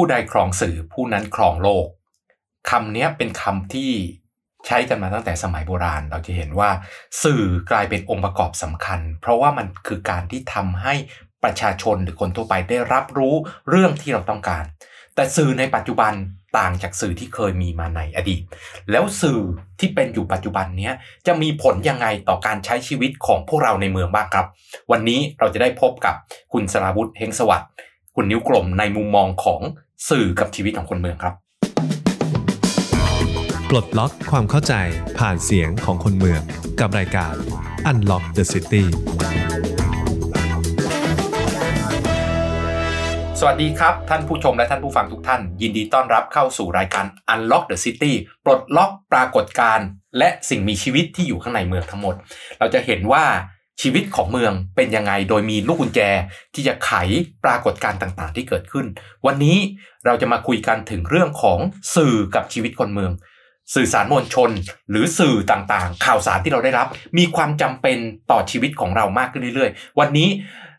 [0.00, 1.86] ผู้ใดครองสื่อผู้นั้นครองโลก
[2.70, 3.92] คำนี้เป็นคำที่
[4.66, 6.70] ใช้กันมาตั้งแต่สมัยโบราณ เราจะเห็นว่า
[7.22, 10.94] สื่อกลายเป็นองค์ประกอบสำคัญ เพราะว่ามันคือการที่ทำให้
[11.44, 13.34] ประชาชนหรือคนทั่วไปได้รับรู้
[13.68, 14.64] เรื่องที่เราต้องการ
[15.14, 16.12] แต่สื่อในปัจจุบัน
[16.58, 18.42] ต่างจากสื่อที่เคยมีมาในอดีต
[18.90, 19.40] แล้วสื่อ
[19.80, 20.90] ที่เป็นอยู่ปัจจุบันนี้
[21.26, 24.46] จะมีผลยังไงต่อการใช้ชีวิตของพวกเราในเมืองบ้างครับ
[24.90, 26.14] วันนี้เราจะได้พบกับ
[26.52, 27.70] คุณสราวุธเฮงสวัสดิ์
[28.14, 29.60] คุณนิ้วกลมในมุมมองของ
[30.08, 31.34] สื่อกับชีวิตของคนเมืองครับ
[33.68, 34.74] ปลดล็อกความเข้าใจ
[35.18, 36.40] ผ่านเสียงของคนเมือง
[36.80, 37.34] กับรายการ
[37.90, 38.84] Unlock the City
[43.38, 48.12] สวัสดีครับ ท่านผู้ชมและท่านผู้ฟังทุกท่าน ยินดีต้อนรับเข้าสู่รายการ Unlock the City
[48.44, 49.86] ปลดล็อกปรากฏการณ์
[50.18, 52.14] และสิ่งมีชีวิตที่อยู่ข้างในเมืองทั้งหมด
[52.58, 53.24] เราจะเห็นว่า
[53.82, 56.00] ชีวิตของเมืองเป็นยังไง โดยมีลูกกุญแจ
[56.54, 56.90] ที่จะไข
[57.44, 58.86] ปรากฏการณ์ต่างๆ ที่เกิดขึ้น
[59.26, 59.56] วันนี้
[60.06, 61.58] เราจะมาคุยกันถึงเรื่องของ
[61.94, 63.12] สื่อกับชีวิตคนเมือง
[63.74, 64.50] สื่อสารมวลชน
[64.90, 66.86] หรือสื่อต่างๆ ข่าวสารที่เราได้รับ
[67.18, 67.98] มีความจำเป็น
[68.30, 70.28] ต่อชีวิตของเรามากขึ้นเรื่อยๆ วันนี้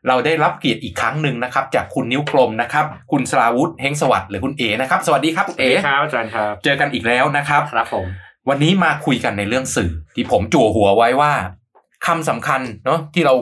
[0.07, 8.05] เราได้รับเกียรติอีกครั้งหนึ่งนะครับ จากคุณนิ้วกลมนะครับ คุณสราวุธเฮงสวัสดิ์หรือคุณเอนะครับ สวัสดีครับคุณเอครับอาจารย์ครับ เจอกันอีกแล้วนะครับ ครับผม
[8.49, 11.33] วันนี้มาคุยกันในเรื่องสื่อที่ผมจั่วหัวไว้ว่า
[12.05, 13.33] คำสำคัญเนาะที่เรา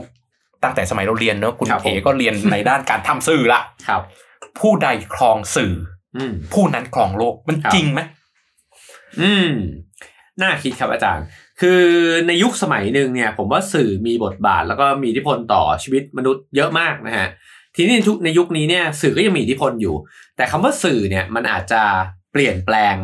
[0.64, 4.02] ตั้งแต่สมัยเราเรียนเนาะคุณเอก็เรียนในด้านการทำสื่อละครับ
[4.60, 5.74] ผู้ใดครองสื่อ
[6.18, 8.00] อืมผู้นั้นครองโลกมันครับจริงไหม
[9.22, 9.52] อืม
[10.42, 11.26] น่าคิดครับอาจารย์
[11.62, 11.82] คือ
[12.28, 17.28] ในยุคสมัยหนึ่งเนี่ย ผมว่าสื่อมีบทบาท แล้วก็มีอิทธิพลต่อชีวิตมนุษย์เยอะมากนะฮะ
[17.76, 19.96] ทีนี้ในทุกในยุคนี้เนี่ยสื่อก็ยังมีอิทธิพลอยู่
[20.38, 21.82] แต่คำว่าสื่อเนี่ยมันอาจจะ
[22.32, 22.96] เปลี่ยนแปลง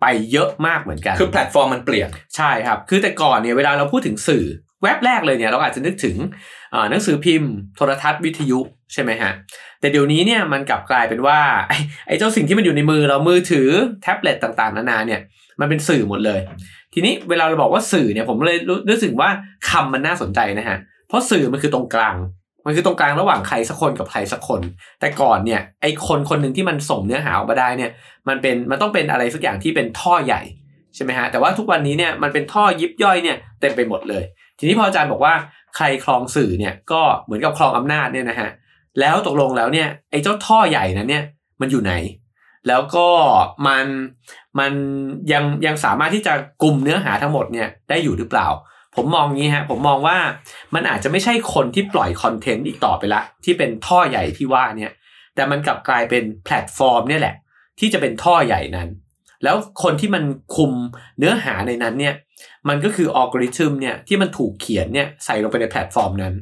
[0.00, 4.44] ไปเยอะมากเหมือนกัน คือแพลตฟอร์มมันเปลี่ยนใช่ครับ คือแต่ก่อนเนี่ยเวลาเราพูดถึงสื่อ
[4.84, 6.16] แว็บแรกเลยเนี่ยเราอาจจะนึกถึง
[6.90, 8.60] หนังสือพิมพ์โทรทัศน์วิทยุ
[8.92, 9.32] ใช่ไหมฮะ
[9.80, 11.76] แต่เดี๋ยวนี้เนี่ยมันกลับกลายเป็นว่าไอ้
[12.06, 13.68] ไอเจ้าสิ่งที่มันอยู่ในมือเรามือถือ
[14.02, 15.20] แท็บเล็ตต่างๆนานาเนี่ย
[15.60, 16.40] มันเป็นสื่อหมดเลย
[16.94, 19.28] ทีนี้เวลาเราบอกว่าสื่อเนี่ยผมเลยรู้รู้สึกว่า
[19.70, 20.78] คำมันน่าสนใจนะฮะ
[21.08, 22.16] เพราะสื่อมันคือตรงกลาง
[22.66, 24.60] มันคือตรงกลางระหว่างใครสักคนกับใครสักคน
[25.00, 27.90] แต่ก่อนเนี่ยไอ้คนคนหนึ่งที่มันส่งเนื้อหาออกมาได้เนี่ย
[28.28, 30.42] มันเป็นมันต้องเป็นอะไรสักอย่างที่เป็นท่อใหญ่
[30.94, 34.22] ใช่ไหมฮะแต่ว่าทุกวันนี้เนี่ยมันเป็นท่อยิบย่อยเนี่ยเต็มไปหมดเลย
[34.58, 35.34] ทีนี้พออาจารย์บอกว่า
[35.76, 38.50] ใครครองสื่อเนี่ยก็เหมือนกับครองอำนาจเนี่ยนะฮะ
[39.00, 41.24] แล้วตกลงแล้วเนี่ยไอ้เจ้าท่อใหญ่นั้นเนี่ย
[41.60, 41.94] มันอยู่ไหน
[42.68, 43.08] แล้วก็
[43.66, 43.86] มัน
[44.58, 44.72] มัน
[45.32, 48.48] ยังยังสามารถที่จะกลุ่มเนื้อหาทั้งหมดเนี่ยได้อยู่หรือเปล่า
[48.96, 50.18] ผมมองงี้ฮะผมมองว่า
[50.74, 54.92] มันอาจจะไม่ใช่คนที่ปล่อยคอนเทนต์อีกต่อไปละ ที่เป็นท่อใหญ่ที่ว่าเนี่ย
[55.34, 57.34] แต่มันกลับกลายเป็นแพลตฟอร์มเนี่ยแหละ
[57.78, 58.88] ที่จะเป็นท่อใหญ่นั้น
[59.44, 60.24] แล้วคนที่มัน
[60.56, 60.72] คุม
[61.18, 62.14] เนื้อหาในนั้นเนี่ย
[62.68, 66.34] มันก็คืออัลกอริทึมเนี่ยที่มันถูกเขียนเนี่ยใส่ลงไปในแพลตฟอร์มนั้น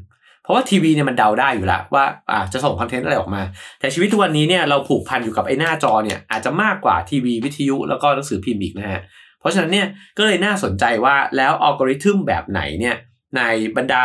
[0.42, 3.42] เพราะว่าทีวีเนี่ยมันเดาได้อยู่แล้วว่าอ่าจะส่งคอนเทนต์อะไรออกมา
[3.80, 9.00] แต่ชีวิตทุกวันนี้เนี่ยเราผูกพันอยู่กับไอ้หน้าจอเนี่ยอาจจะมากกว่าทีวีวิทยุแล้วก็หนังสือพิมพ์อีกนะฮะ
[9.40, 9.86] เพราะฉะนั้นเนี่ย
[10.18, 12.96] ก็เลยน่าสนใจว่าแล้วอัลกอริทึมแบบไหนเนี่ย
[13.36, 13.42] ใน
[13.76, 14.04] บรรดา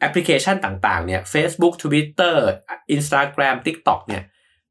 [0.00, 2.36] แอปพลิเคชันต่างๆเนี่ย Facebook Twitter
[2.94, 4.22] Instagram TikTok เนี่ย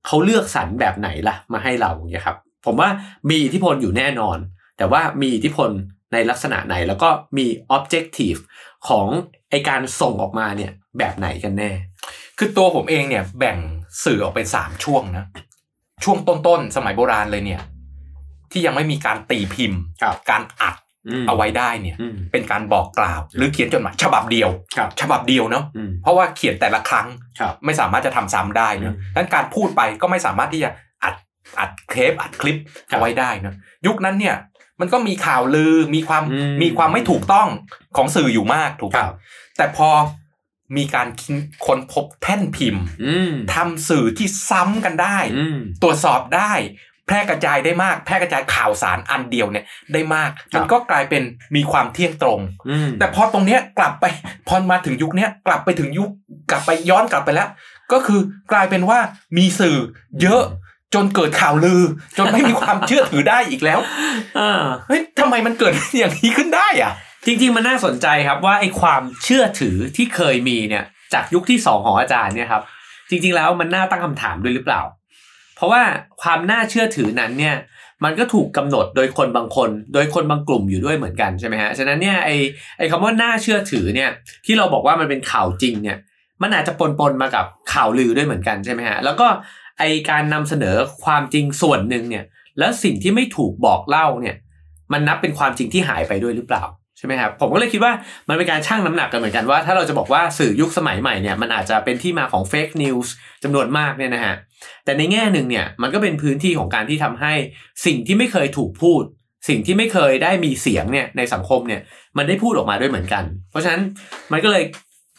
[0.05, 2.89] เขาเลือกสรรแบบไหนล่ะมาให้เราเนี่ยครับผมว่า
[3.29, 4.37] มีอิทธิพลอยู่แน่นอน
[4.77, 5.69] แต่ว่ามีอิทธิพล
[6.13, 8.39] ในลักษณะไหน แล้วก็มี objective
[8.87, 9.07] ของ
[9.49, 11.71] ไอการส่งออกมาเนี่ยแบบไหนกันแน่
[12.37, 13.57] คือตัวผมเองเนี่ยแบ่ง
[14.03, 15.25] สื่อออกเป็นสามช่วงนะ
[16.03, 17.61] ช่วงต้นๆ สมัยโบราณเลยเนี่ย
[18.51, 20.75] ที่ยังไม่มีการตีพิมพ์ครับการอัด
[21.21, 27.07] มเอาไว้ได้เนี่ยอืมเป็นการบอกกล่าว หรือเขียนจดหมายฉบับเดียวครับฉบับเดียวเนาะอืมเพราะว่าเขียนแต่ละครั้ง
[27.39, 30.69] ครับไม่สามารถจะทำซ้ำได้เนอะอืมดังนั้นการพูดไปก็ไม่สามารถที่จะ
[31.03, 31.15] อัด
[31.59, 32.57] อัดเทปอัดคลิป
[32.89, 33.55] ครับเอาไว้ได้เนอะ
[33.87, 34.35] ยุคนั้นเนี่ย
[34.79, 37.47] มันก็มีข่าวลือมีความอืมมีความไม่ถูกต้อง
[37.95, 39.15] ของสื่ออยู่มากถูกครัป่ะบ
[39.57, 39.89] แต่พอ
[40.77, 41.07] มีการ
[41.65, 46.53] ค้นพบแท่นพิมพ์อืมทำสื่อที่ซ้ำกันได้อืมตรวจสอบได้
[47.07, 51.23] แพร่กระจายได้มาก แพร่กระจายข่าวสารอันเดียวเนี่ย ได้มากครับมันก็กลายเป็น
[51.55, 52.39] มีความเที่ยงตรง
[52.69, 54.05] อืมแต่พอตรงเนี้ยกลับไป
[54.47, 56.09] พอมาถึงยุคเนี้ยกลับไปถึงยุค
[56.51, 57.49] กลับไปย้อนกลับไปแล้ว
[57.91, 58.19] ก็คือ
[58.51, 58.99] กลายเป็นว่า
[59.37, 59.77] มีสื่อ
[60.21, 60.43] เยอะ
[60.93, 61.81] จนเกิดข่าวลือ
[62.17, 63.79] จนไม่มีความเชื่อถือได้อีกแล้ว
[64.37, 66.93] อ่าเฮ้ยทำไมมันเกิดอย่างนี้ขึ้นได้อะ
[67.25, 70.83] จริง ๆ มันน่าสนใจครับว่าไอ้ความเชื่อถือที่เคยมีเนี่ย
[71.13, 72.63] จากยุคที่สองของอาจารย์เนี่ยครับ
[73.09, 74.81] จริง ๆ แล้วมันน่าตั้งคำถามด้วยหรือเปล่า
[75.55, 75.81] เพราะว่า
[76.21, 77.55] ความน่าเชื่อถือนั้นเนี่ย
[78.03, 82.35] มันก็ถูกกำหนดโดยคนบางคน โดยคนบางกลุ่มอยู่ด้วยเหมือนกันใช่ไหมฮะฉะนั้นเนี่ยไอ้
[82.77, 84.09] ไอ้คำว่าน่าเชื่อถือเนี่ย
[84.45, 85.97] ที่เราบอกว่ามันเป็นข่าวจริงเนี่ย
[86.41, 86.81] มันอาจจะป
[87.11, 89.27] นๆมากับข่าวลือด้วยเหมือนกันใช่ไหมฮะ แล้วก็
[89.79, 92.25] ไอการนำเสนอความจริงส่วนหนึ่งเนี่ย
[92.59, 94.35] แล้วสิ่งที่ไม่ถูกบอกเล่าเนี่ย
[94.93, 96.63] มันนับเป็นความจริงที่หายไปด้วยหรือเปล่า
[96.97, 97.93] ใช่ไหมครับผมก็เลยคิดว่า
[98.29, 104.35] มันเป็นการชั่งน้ำหนักกันเหมือนกันว่า ถ้าเราจะบอกว่าสื่อยุคสมัยใหม่เนี่ยมันอาจจะเป็นที่มาของเฟกนิวส์จำนวนมากเนี่ยนะฮะ
[104.85, 107.33] แต่ในแง่หนึ่งเนี่ยมันก็เป็นพื้นที่ของการที่ทำให้
[107.85, 109.03] สิ่งที่ไม่เคยถูกพูด
[109.47, 111.81] สิ่งที่ไม่เคยได้มีเสียงเนี่ยในสังคมเนี่ย
[112.17, 113.81] มันได้พูดออกมาด้วยเหมือนกัน เพราะฉะนั้น
[114.31, 114.63] มันก็เลย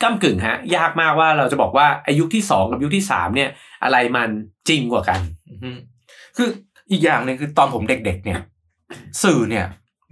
[0.02, 3.50] ก้ากึ่งฮะ ยากมากว่าเราจะบอกว่าอายุคที่สองกับยุคที่สามเนี่ย
[3.84, 4.28] อะไรมัน
[4.68, 5.20] จริงกว่ากัน
[5.62, 5.78] อืม
[6.36, 6.48] คือ
[6.90, 8.40] อีกอย่างหนึ่งคือตอนผมเด็ก ๆ เนี่ย
[9.22, 9.66] สื่อเนี่ย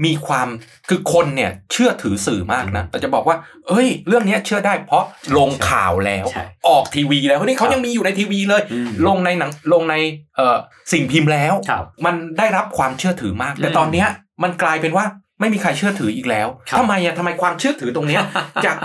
[0.07, 0.49] มีความ
[0.89, 3.37] คือคนเนี่ยเชื่อถือสื่อมากนะแต่จะบอกว่า
[3.69, 5.05] เอ้ย เรื่องเนี้ยเชื่อได้เพราะ
[5.37, 9.95] ลงข่าวแล้วใช่ออกทีวีแล้วนี่เขายังมีอยู่ในทีวีเลยอืมลงในหนังลงใน
[10.37, 10.57] เอ่อ
[10.93, 14.09] สิ่งพิมพ์แล้วครับมันได้รับความเชื่อถือมาก แต่อืมตอนเนี้ย
[14.43, 15.05] มันกลายเป็นว่า
[15.41, 18.23] ไม่มีใครเชื่อถืออีกแล้วครับทำไมอะทำไมความเชื่อถือตรงเนี้ย
[18.65, 18.77] จาก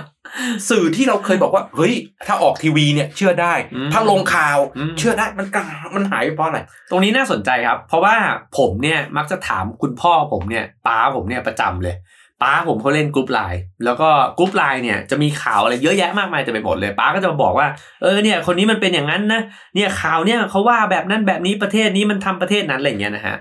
[0.69, 1.93] สื่อที่เราเคยบอกว่าเฮ้ย
[2.27, 6.59] ถ้าออกทีวีเนี่ยเชื่อได้อืมถ้าลงข่าวอืมเชื่อได้มันกลายมันหายไปเพราะอะไร
[6.91, 8.15] ตรงนี้น่าสนใจครับ เพราะว่า
[8.57, 11.95] ผมเนี่ยมักจะถามคุณพ่อผมเนี่ยป้าผมเนี่ยประจำเลย
[12.41, 17.67] ป้าผมเขาเล่นกรุ๊ปไลน์แล้วก็กรุ๊ปไลน์เนี่ยจะมีข่าวอะไรเยอะแยะมากมายเต็มไปหมดเลยป้าก็จะมาบอกว่า
[18.01, 19.41] เออเนี่ยคนนี้มันเป็นอย่างนั้นนะ
[19.75, 23.35] เนี่ยข่าวเนี่ยเขาว่าแบบนั้นแบบนี้ประเทศนี้มันทำประเทศนั้นอะไรอย่างเงี้ยนะฮะ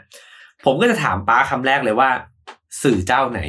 [0.64, 2.10] ผมก็จะถามป้าคำแรกเลยว่า
[2.82, 3.40] สื่อเจ้าไหน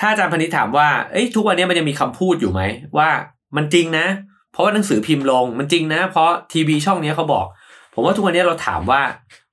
[0.00, 2.60] ถ้าอาจารย์พนิษฐ์ถามว่าเอ้ยทุกวันนี้มันยังมีคำพูดอยู่ไหม
[2.98, 3.08] ว่า
[3.56, 4.06] มันจริงนะ
[4.52, 7.46] เพราะว่าหนังสือพิมพ์ลงมันจริงนะ เพราะทีวีช่องนี้เขาบอก
[7.94, 9.02] ผมว่าทุกวันนี้เราถามว่า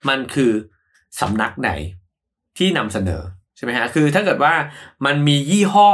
[0.10, 0.52] มันคือ
[1.20, 1.72] สำนักไหน
[2.58, 3.22] ที่นำเสนอ
[3.58, 4.54] ใช่ไหมฮะคือถ้าเกิดว่า
[5.06, 5.90] มันมียี่ห้อ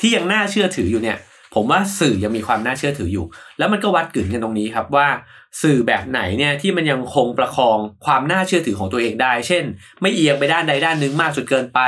[0.00, 1.18] ที่ยังน่าเชื่อถืออยู่เนี่ย
[1.54, 3.26] ผมว่าสื่อยังมีความน่าเชื่อถืออยู่
[3.58, 5.08] แล้วมันก็วัดกึ่นกันตรงนี้ครับว่า
[5.62, 9.64] สื่อแบบไหนเนี่ยที่มันยังคงประคองความน่าเชื่อถือของตัวเองได้ เช่น
[10.02, 11.80] ไม่เอียงไปด้านใดด้านหนึ่งมากจนเกินไป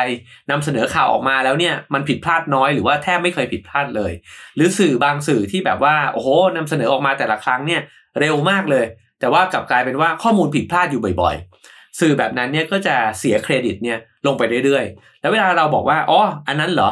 [0.51, 4.13] นำเสนอข่าวออกมาแล้วเนี่ยมันผิดพลาดน้อยหรือว่าแทบไม่เคยผิดพลาดเลย
[4.57, 7.81] หรือสื่อบางสื่อที่แบบว่าโอ้โหนำเสนอออกมาแต่ละครั้งเนี่ย
[8.21, 8.85] เร็วมากเลย
[9.21, 16.91] แต่ว่ากลับกลายเป็นว่าข้อมูลผิดพลาดอยู่บ่อยๆ สื่อแบบนั้นเนี่ยก็จะเสียเครดิตเนี่ยลงไปเรื่อยๆ แล้วเวลาเราบอกว่าอ๋ออันนั้นเหรอ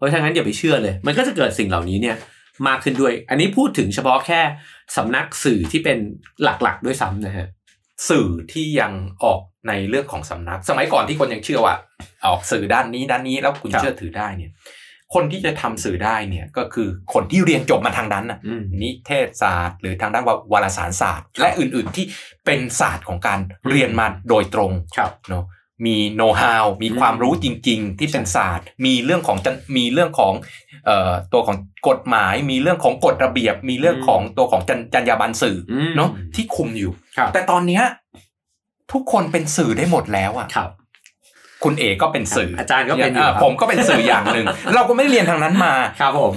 [0.00, 2.16] เพราะฉะนั้นอย่าไปเชื่อเลย มันก็จะเกิดสิ่งเหล่านี้เนี่ย
[2.68, 4.40] มากขึ้นด้วย อันนี้พูดถึงเฉพาะแค่
[4.96, 5.98] สำนักสื่อที่เป็น
[6.42, 7.48] หลักๆ ด้วยซ้ำนะฮะ
[8.08, 8.92] สื่อที่ยัง
[9.24, 11.74] ออกในเรื่องของสำนัก สมัยก่อนที่คนยังเชื่อว่า
[12.26, 14.50] ออกสื่อด้านนี้ด้านนี้แล้วคุณครับเชื่อถือได้เนี่ย
[15.14, 22.04] คนที่จะทำสื่อได้เนี่ยก็คือคนที่เรียนจบมาทางนั้นน่ะอืมนิเทศศาสตร์ หรือทางด้านวารสารศาสตร์ และอื่นๆที่
[22.46, 25.44] เป็นศาสตร์ของการเรียนมาโดยตรงครับเนาะ
[25.86, 30.32] มีโน้ตฮาวมีความรู้จริง ๆ ที่เป็นศาสตร์ มีเรื่องของจันมีเรื่องของ
[30.86, 31.56] เอ่อตัวของ
[31.88, 37.82] กฎหมาย มีเรื่องของกฎระเบียบ มีเรื่องของตัวของจรรจรรยาบรรณสื่ออมเนาะที่คุมอยู่ครับแต่ตอนเนี้ย
[38.92, 40.70] ทุกคนเป็นสื่อได้หมดแล้วอะครับ
[41.64, 46.32] คุณเอก็เป็นสื่ออาจารย์ก็เป็นอยู่อ่าครับผมก็เป็นสื่ออย่างหนึ่งเราก็ไม่ได้เรียนทางนั้นมาครับผม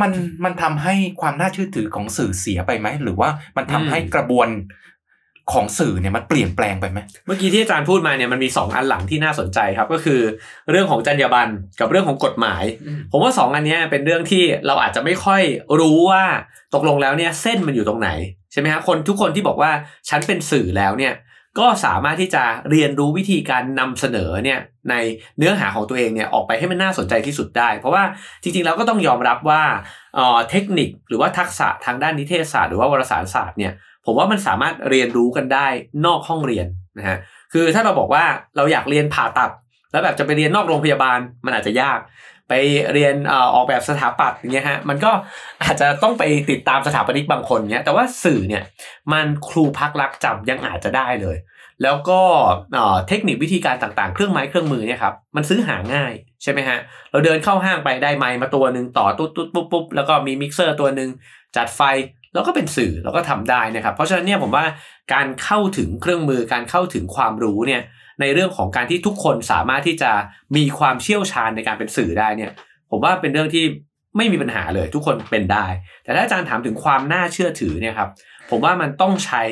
[0.00, 0.12] มัน
[0.44, 4.48] มันทำให้ความน่าเชื่อถือของสื่อเสียไปไหมหรือว่ามันทำให้อืมกระบวน
[5.52, 10.20] ของสื่อเนี่ยมันเปลี่ยนแปลงไปไหมเมื่อกี้ที่อาจารย์พูดมาเนี่ยมันมีสองอันหลังที่น่าสนใจครับก็คือ
[10.70, 11.50] เรื่องของจรรยาบรรณ
[11.80, 12.64] กับเรื่องของกฎหมาย
[13.12, 15.42] ผมว่าสองอันเนี้ยเป็นเรื่องที่เราอาจจะไม่ค่อย
[15.80, 16.24] รู้ว่า
[16.74, 18.10] ตกลงแล้วเนี่ยเส้นมันอยู่ตรงไหน
[18.52, 19.70] ใช่ไหมฮะคนทุกคนที่บอกว่า
[20.08, 21.14] ฉันเป็นสื่อแล้วเนี่ย
[21.58, 24.58] ก็สามารถที่จะเรียนรู้วิธีการนำเสนอเนี่ย
[24.90, 24.94] ใน
[25.38, 28.04] เนื้อหาของตัวเองเนี่ยออกไปให้มันน่าสนใจที่สุดได้ เพราะว่า
[28.42, 29.62] จริงๆแล้วก็ต้องยอมรับว่า
[30.14, 33.72] เอ่อเทคนิคหรือว่าทักษะทางด้านนิเทศศาสตร์หรือว่าวารสารศาสตร์เนี่ย
[34.06, 35.66] ผมว่ามันสามารถเรียนรู้กันได้
[36.06, 36.66] นอกห้องเรียน
[36.98, 37.18] นะฮะ
[37.52, 38.24] คือถ้าเราบอกว่า
[38.56, 39.50] เราอยากเรียนผ่าตัด
[39.92, 41.98] แล้วแบบจะไปเรียนนอกโรงพยาบาลมันอาจจะยาก
[42.48, 42.54] ไป
[42.92, 43.14] เรียน
[43.54, 45.12] ออกแบบสถาปัตย์อย่างเงี้ยฮะมันก็
[45.62, 48.62] อาจจะต้องไปติดตามสถาปนิกบางคนเนี้ยแต่ว่าสื่อเนี่ย
[49.12, 51.36] มันครูพักลักจำยังอาจจะได้เลย
[51.82, 52.20] แล้วก็
[53.08, 56.78] เทคนิควิธีการต่างๆ เครื่องไม้เครื่องมือเนี่ยครับมันซื้อหาง่ายใช่ไหมฮะ
[57.10, 61.10] เราเดินเข้าห้างไปได้ไมค์มาตัวหนึ่งต่อตุ๊ดตุ๊ดปุ๊บปุ๊บแล้วก็มีมิกเซอร์ตัวหนึ่ง
[61.56, 61.80] จัดไฟ
[62.36, 64.64] แล้วก็เป็นสื่อแล้วก็ทำได้นะครับ เพราะฉะนั้นเนี่ยผมว่า
[65.14, 67.82] การเข้าถึงเครื่องมือการเข้าถึงความรู้เนี่ย
[68.20, 70.12] ในเรื่องของการที่ทุกคนสามารถที่จะ
[70.56, 72.52] มีความเชี่ยวชาญในการเป็นสื่อได้เนี่ย
[72.90, 73.64] ผมว่าเป็นเรื่องที่
[74.16, 75.66] ไม่มีปัญหาเลยทุกคนเป็นได้
[76.04, 78.10] แต่ถ้าอาจารย์ถามถึงความน่าเชื่อถือเนี่ยครับ
[78.50, 79.42] ผมว่ามันต้องใช้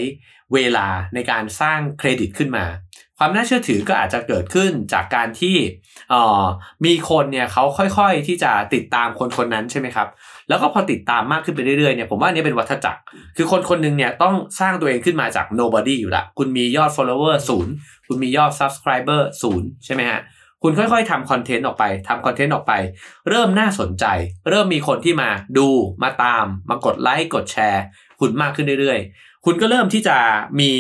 [0.55, 2.65] เวลาในการสร้างเครดิตขึ้นมา
[3.19, 5.57] ความน่าเชื่อถือก็อาจจะเกิดขึ้นจากการที่
[6.13, 6.43] อ่อ
[6.85, 7.65] มีคนเนี่ยเขา
[7.99, 10.09] ค่อยๆที่จะติดตามคนคนนั้นใช่ไหมครับ
[10.49, 13.01] แล้วก็พอติดตามมากขึ้นไปเรื่อยๆเนี่ยผมว่าอันนี้เป็นวัฏจักร
[13.37, 17.73] คือคนคนหนึงเนี่ยต้องสร้างตัวเองขึ้นมาจาก nobody อยู่ละคุณมียอด follower ศูนย์
[18.09, 20.21] คุณมียอด subscriber ศูนย์ใช่ไหมฮะ
[20.63, 22.73] คุณค่อยๆทำคอนเทนต์ออกไปทำคอนเทนต์ออกไป
[23.29, 24.05] เริ่มน่าสนใจ
[24.51, 25.69] เริ่มมีคนที่มาดู
[26.03, 27.83] มาตามมากดไลค์กดแชร์
[28.21, 30.17] คุณมากขึ้นเรื่อยๆ คุณก็เริ่มที่จะ
[30.61, 30.73] มี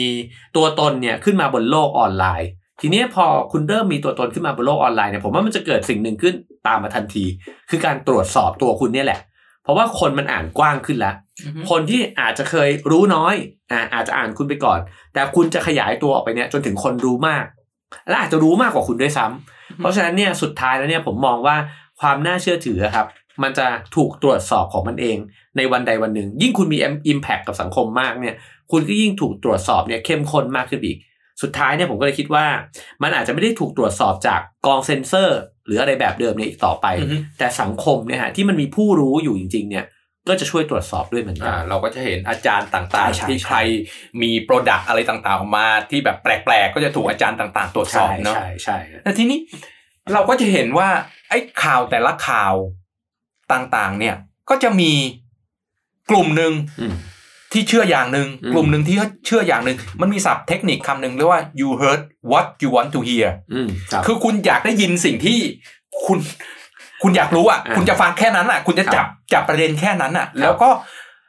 [0.56, 6.34] ตัวตนเนี่ยขึ้นมาบนโลกออนไลน์ ทีนี้พอคุณเริ่มมีตัวตนขึ้นมาบนโลกออนไลน์เนี่ยผมว่ามันจะเกิดสิ่งหนึ่งขึ้น
[6.66, 7.24] ตามมาทันที
[7.70, 9.20] คือการตรวจสอบตัวคุณเนี่ยแหละ
[9.62, 11.14] เพราะว่าคนมันอ่านกว้างขึ้นแล้ว
[11.70, 13.34] คนที่อาจจะเคยรู้น้อย
[13.72, 14.80] อ่าอาจจะอ่านคุณไปก่อน
[15.12, 17.44] แต่คุณจะขยายตัวออกไปเนี่ยจนถึงคนรู้มาก
[18.08, 21.56] และอาจจะรู้มากกว่าคุณด้วยซ้ำเพราะฉะนั้นเนี่ยสุดท้ายแล้วเนี่ยผมมองว่า
[22.00, 23.06] ความน่าเชื่อถืออะครับ
[23.42, 23.66] มันจะ
[23.96, 25.16] ถูกตรวจสอบของมันเอง
[25.56, 26.78] ในวันใดวันหนึ่ง ยิ่งคุณมี
[27.12, 28.34] Impact กับสังคมมากเนี่ย
[28.72, 30.98] คุณก็ยิ่งถูกตรวจสอบเนี่ยเข้มข้นมากขึ้นอีก
[31.42, 32.46] สุดท้ายเนี่ยผมก็เลยคิดว่า
[33.02, 39.84] มันอาจจะไม่ได้ถูกตรวจสอบจากกองเซ็นเซอร์ หรืออะไรแบบเดิมเนี่ยอีกต่อไปอือฮึแต่สังคมเนี่ยฮะที่มันมีผู้รู้อยู่จริง ๆ เนี่ย
[40.28, 43.56] ก็จะช่วยตรวจสอบด้วยเหมือนกัอ่านเราก็จะเห็นอาจารย์ต่างใช่ใช่ๆที่ใคร
[44.22, 49.38] มีโปรดักต์อะไรต่างๆออกมา ที่แบบแปลกๆ ก็จะถูกอาจารย์ต่างๆ ตรวจสอบเนาะใช่ใช่ใช่แต่ทีนี้
[50.12, 50.88] เราก็จะเห็นว่า
[51.28, 52.54] ไอ้ข่าวแต่ละข่าว
[53.52, 54.14] ต่างๆ เนี่ย
[54.50, 54.92] ก็จะมี
[56.10, 56.94] กลุ่มหนึ่งอืม
[57.54, 58.96] ที่เชื่ออย่างหนึ่งอืมกลุ่มหนึ่งที่
[59.26, 65.38] เชื่ออย่างหนึ่งมันมีศัพท์เทคนิคคำหนึ่งเรียกว่า you heard what you want to hear อืมครับคือคุณอยากได้ยินสิ่งที่
[66.06, 66.18] คุณ
[67.02, 70.70] คุณอยากรู้อะอ่าคุณจะฟังแค่นั้นอะ คุณจะจับจับประเด็นแค่นั้นอะ แล้วก็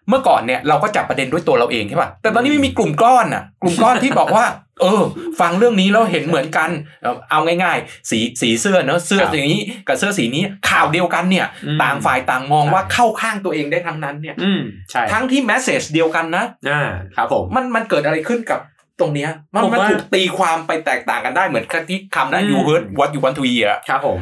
[0.09, 4.45] เมื่อก่อนเนี่ยเราก็จับประเด็นด้วยตัวเราเองใช่ป่ะแต่ตอนนี้ไม่มีกลุ่มก้อนอะ กลุ่มก้อนที่บอกว่า
[4.81, 5.03] เออ
[5.39, 6.69] ฟังเรื่องนี้แล้วเห็นเหมือนกัน
[7.03, 16.81] เอาเอาง่ายๆ สีสีเสื้อเนอะเสื้อครับสีนี้กับเสื้อสีนี้ข่าวเดียวกันเนี่ยอืมต่างฝ่ายต่างมองใช่ว่าเข้าข้างตัวเองได้ทั้งนั้นเนี่ยอืมใช่ทั้งที่แมสเซจเดียวกันนะอ่า
[17.15, 18.59] ครับผมมันมันเกิดอะไรขึ้นกับ
[18.99, 24.19] ตรงเนี้ยมันผมมันว่าถูกตีความไปแตกต่างกันได้เหมือนกับที่คำนั้นอืม you heard what you want to hear ครับผม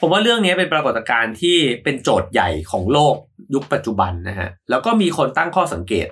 [0.00, 3.16] ผมว่าเรื่องนี้เป็นปรากฏการณ์ที่เป็นโจทย์ใหญ่ของโลก
[3.54, 6.06] ยุคปัจจุบันนะฮะแล้วก็มีคนตั้งข้อสังเกต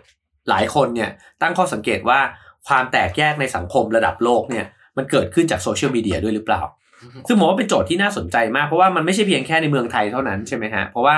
[0.51, 1.11] หลายคนเนี่ย
[1.43, 2.21] ตั้งข้อสังเกตว่า
[2.69, 4.65] ความแตกแยกในสังคมระดับโลกเนี่ย
[4.97, 6.63] มันเกิดขึ้นจากโซเชียลมีเดียด้วยหรือเปล่า
[7.27, 11.17] ซึ่งผมว่าเป็นโจทย์ที่น่าสนใจมากเพราะว่ามันไม่ใช่เพียงแค่ในเมืองไทยเท่านั้นใช่ไหมฮะเพราะว่า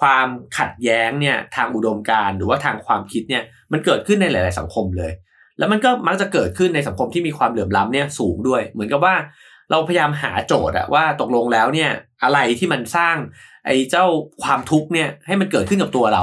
[0.00, 0.26] ความ
[0.58, 5.12] ขัดแย้งเนี่ยทางอุดมการณ์หรือว่าทางความคิดเนี่ยมันเกิดขึ้นในหลาย ๆ สังคมเลย
[5.58, 9.14] แล้วมันก็มักจะเกิดขึ้นในสังคมที่มีความเหลื่อมล้ำเนี่ยสูงด้วย เหมือนกับว่า
[9.70, 11.90] เราพยายามหาโจทย์อะว่าตกลงแล้วเนี่ย
[12.22, 13.16] อะไรที่มันสร้าง
[13.66, 14.06] ไอ้เจ้า
[14.42, 16.22] ความทุกข์เนี่ยให้มันเกิดขึ้นกับตัวเรา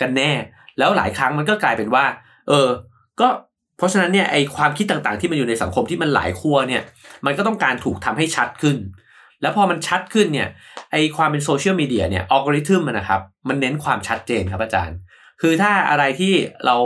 [0.00, 0.32] กันแน่
[0.78, 2.04] แล้วหลายครั้งมันก็กลายเป็นว่า
[2.48, 2.68] เออ
[3.20, 3.28] ก็
[3.76, 6.82] เพราะฉะนั้นเนี่ยไอความคิดต่างๆที่มันอยู่ในสังคมที่มันหลายขั้วเนี่ย
[7.26, 8.76] มันก็ต้องการถูกทำให้ชัดขึ้น
[9.42, 10.48] แล้วพอมันชัดขึ้นเนี่ย
[10.92, 14.96] ไอความเป็นโซเชียลมีเดียเนี่ยอัลกอริทึมมันนะครับ มันเน้นความชัดเจนครับอาจารย์
[15.40, 16.32] คือถ้าอะไรที่
[16.66, 16.76] เรา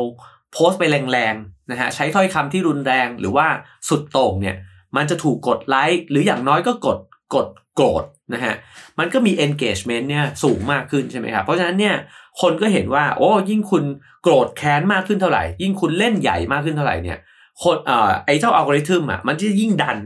[0.53, 3.47] โพสต์ไปแรงๆนะฮะใช้ถ้อยคำที่รุนแรงหรือว่า
[3.89, 4.57] สุดโต่งเนี่ย
[4.97, 6.99] มันจะถูกกดไลค์หรืออย่างน้อยก็กด
[7.35, 8.05] กดโกรธ
[8.35, 8.55] นะฮะ
[8.99, 11.95] มันก็มี engagement เนี่ยสูงมากขึ้นใช่ไหมครับเพราะฉะนั้นเนี่ย
[12.41, 13.85] คนก็เห็นว่า โอ้ยิ่งคุณ
[14.23, 17.19] โกรธแค้นมากขึ้นเท่าไหร่ ยิ่งคุณเล่นใหญ่มากขึ้นเท่าไหร่เนี่ย
[17.63, 19.99] คนเอ่อไอ้เจ้าอัลกอริทึมอะมันจะยิ่งดัน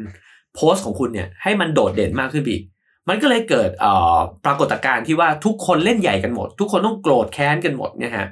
[0.55, 2.65] โพสต์ของคุณเนี่ยให้มันโดดเด่นมากขึ้นไปอีก
[3.09, 8.29] มันก็เลยเกิดเอ่อปรากฏการณ์ที่ว่าทุกคนเล่นใหญ่กันหมด ทุกคนต้องโกรธแค้นกันหมดเนี่ยฮะ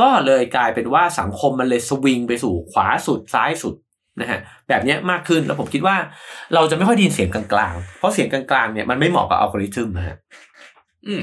[0.00, 3.74] ก็เลยกลายเป็นว่าสังคมมันเลยสวิงไปสู่ขวาสุดซ้ายสุด
[4.20, 5.96] นะฮะแบบเนี้ยมากขึ้นแล้วผมคิดว่า
[6.54, 10.16] เราจะไม่ค่อยได้ยินเสียงกลางๆ เพราะเสียงกลางๆเนี่ยมันไม่เหมาะกับอัลกอริทึมนะฮะ
[11.06, 11.22] อืม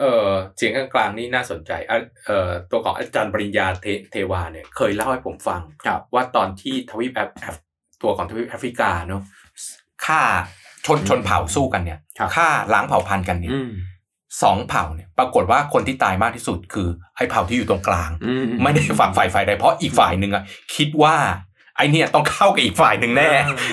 [0.00, 7.56] เออเสียงกลางๆนี่น่าสนใจอะเอ่อตัวของอาจารย์ปริญญาเทเทวาเนี่ยเคยเล่าให้ผมฟังครับว่าตอนที่ทวีปแอฟแอฟ
[8.02, 9.22] ตัวของทวีปแอฟริกาเนาะ
[10.06, 10.20] ฆ่า
[10.86, 13.70] ชนชนเผ่าสู้กันเนี่ยครับฆ่าล้างเผ่าพันธุ์กันเนี่ยอืม
[14.42, 20.42] สองเผ่าเนี่ยปรากฏว่าคนที่ตายมากที่สุดคือไอ้เผ่าที่อยู่ตรงกลางอืมไม่ได้ฝักฝ่ายฝ่ายใดเพราะอีกฝ่ายหนึ่งอะ
[20.74, 21.16] คิดว่า
[21.76, 23.30] ไอ้เนี่ยต้องเข้ากับอีกฝ่ายหนึ่งแน่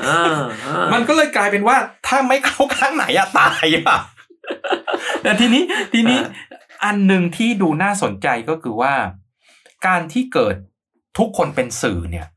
[0.07, 1.77] อ่าอ่ามันก็เลยกลายเป็นว่า
[2.07, 3.99] ถ้าไม่เข้าข้างไหนอะตายอะ
[5.21, 6.19] แต่ทีนี้ทีนี้
[6.83, 8.93] อันหนึ่งที่ดูน่าสนใจก็คือว่า
[9.87, 10.55] การที่เกิด
[11.17, 12.27] ทุกคนเป็นสื่อเนี่ย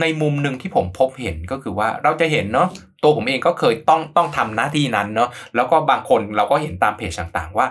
[0.00, 2.68] ในมุมหนึ่งที่ผมพบเห็นก็คือว่าเราจะเห็นเนาะ
[3.02, 7.66] ตัวผมเองก็เคยต้องต้องทำหน้าที่นั้นเนาะแล้วก็บางคนเราก็เห็นตามเพจต่างๆว่า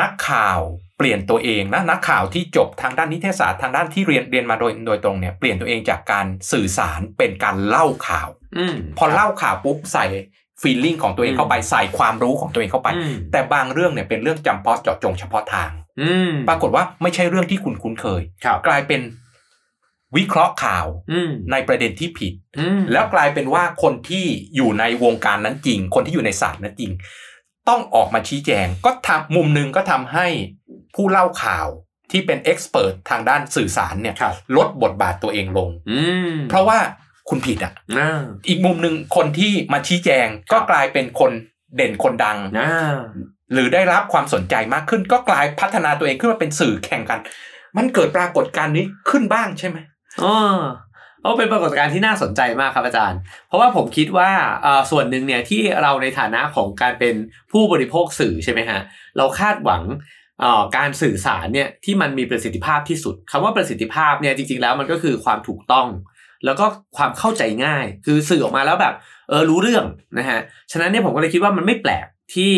[0.00, 0.60] นักข่าว
[0.98, 8.28] เปลี่ยนตัวเองนะนักข่าวที่จบทางด้านนิเทศศาสตร์ทางด้านที่เรียนเรียนมาโดยโดยตรงเนี่ยเปลี่ยนตัวเองจากการสื่อสารเป็นการเล่าข่าว
[8.58, 10.04] อืมพอเล่าข่าวปุ๊บใส่
[10.62, 15.70] ฟีลลิ่งของตัวเองเข้าไปใส่ความรู้ของตัวเองเข้าไปอืมแต่บางเรื่องเนี่ยเป็นเรื่องจำเพาะเจาะจงเฉพาะทาง
[16.00, 19.00] อืมปรากฏว่าไม่ใช่เรื่องที่คุณคุ้นเคยครับกลายเป็น
[20.16, 24.24] วิเคราะห์ข่าวอืมในประเด็นที่ผิดอืมแล้วกลายเป็นว่าคนที่
[24.56, 26.92] อยู่ในวงการนั้นจริง คนที่อยู่ในศาสตร์นั้นจริง
[27.68, 30.26] ต้องออกมาชี้แจง ก็ทำมุมหนึ่งก็ทำให้
[30.94, 31.68] ผู้เล่าข่าว
[32.10, 36.00] ที่เป็นเอ็กซ์เพรสทางด้านสื่อสารเนี่ยครับลดบทบาทตัวเองลงอื
[36.32, 36.78] มเพราะว่า
[37.28, 41.32] คุณผิดอะอ่าอีกมุมหนึ่งคนที่มาชี้แจงครับก็กลายเป็นคน
[41.76, 42.96] เด่นคนดังอ่า
[43.52, 47.20] หรือได้รับความสนใจมากขึ้น ก็กลายพัฒนาตัวเองขึ้นมาเป็นสื่อแข่งกัน
[47.76, 49.78] มันเกิดปรากฏการณ์นี้ขึ้นบ้างใช่ไหม
[50.22, 50.34] อ๋อ
[51.22, 53.18] โอ้เป็นปรากฏการณ์ที่น่าสนใจมากครับอาจารย์
[53.48, 54.30] เพราะว่าผมคิดว่า
[54.62, 57.14] เอ่อส่วนหนึ่งเนี่ยที่เราในฐานะของการเป็น
[57.52, 58.80] ผู้บริโภคสื่อใช่ไหมฮะ
[59.16, 59.82] เราคาดหวัง
[60.40, 65.86] เอ่อการสื่อสารเนี่ยที่มันมีประสิทธิภาพที่สุดคำว่าประสิทธิภาพเนี่ยจริงๆแล้วมันก็คือความถูกต้อง
[66.46, 68.94] แล้วก็ความเข้าใจง่าย คือสื่อออกมาแล้วแบบ
[69.28, 69.84] เออรู้เรื่อง
[70.18, 70.40] นะฮะ
[70.72, 72.54] ฉะนั้นเนี่ยผมก็เลยคิดว่ามันไม่แปลกที่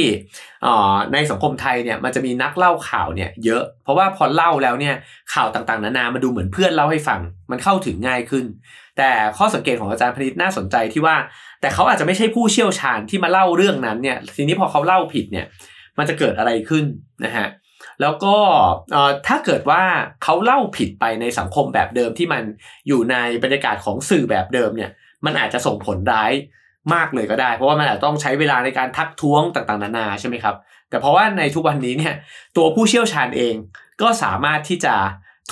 [0.67, 4.95] อ่อในสังคมไทยเนี่ยมันจะมีนักเล่าข่าวเนี่ยเยอะ เพราะว่าพอเล่าแล้วเนี่ย
[5.35, 8.45] ข่าวต่างๆ นานามันดูเหมือนเพื่อนเล่าให้ฟัง มันเข้าถึงง่ายขึ้น
[8.99, 11.17] แต่ข้อสังเกตของอาจารย์พนิษน่าสนใจที่ว่า
[11.61, 15.47] แต่เขาอาจจะไม่ใช่ผู้เชี่ยวชาญที่มาเล่าเรื่องนั้นเนี่ยทีนี้พอเขาเล่าผิดเนี่ย
[15.99, 16.85] มันจะเกิดอะไรขึ้น
[17.25, 17.47] นะฮะ
[18.01, 18.35] แล้วก็
[19.27, 19.83] ถ้าเกิดว่า
[20.23, 22.43] เขาเล่าผิดไปในสังคมแบบเดิมที่มัน
[22.89, 24.91] อยู่ในบรรยากาศของสื่อแบบเดิมเนี่ย
[25.25, 26.33] มันอาจจะส่งผลร้าย
[26.95, 30.57] มากเลยก็ได้ เพราะว่ามันอาจจะต้องใช้เวลาในการทักท้วงต่างๆนานาใช่ไหมครับ
[30.91, 32.15] แต่เพราะว่าในทุกวันนี้เนี่ย
[32.57, 33.55] ตัวผู้เชี่ยวชาญเอง
[34.03, 34.95] ก็สามารถที่จะ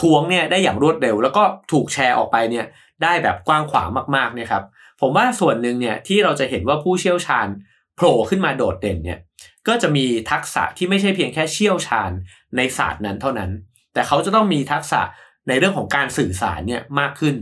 [0.00, 2.66] ท้วงเนี่ยได้อย่างรวดเร็ว แล้วก็ถูกแชร์ออกไปเนี่ย
[3.02, 4.64] ได้แบบกว้างขวางมากๆเนี่ยครับ
[5.00, 7.46] ผมว่าส่วนหนึ่งเนี่ยที่เราจะเห็นว่าผู้เชี่ยวชาญ
[7.96, 9.18] โผล่ขึ้นมาโดดเด่นเนี่ย
[9.68, 12.10] ก็จะมีทักษะที่ไม่ใช่เพียงแค่เชี่ยวชาญ
[12.56, 13.50] ในศาสตร์นั้นเท่านั้น
[13.92, 15.00] แต่เขาจะต้องมีทักษะ
[15.48, 17.36] ในเรื่องของการสื่อสารเนี่ยมากขึ้น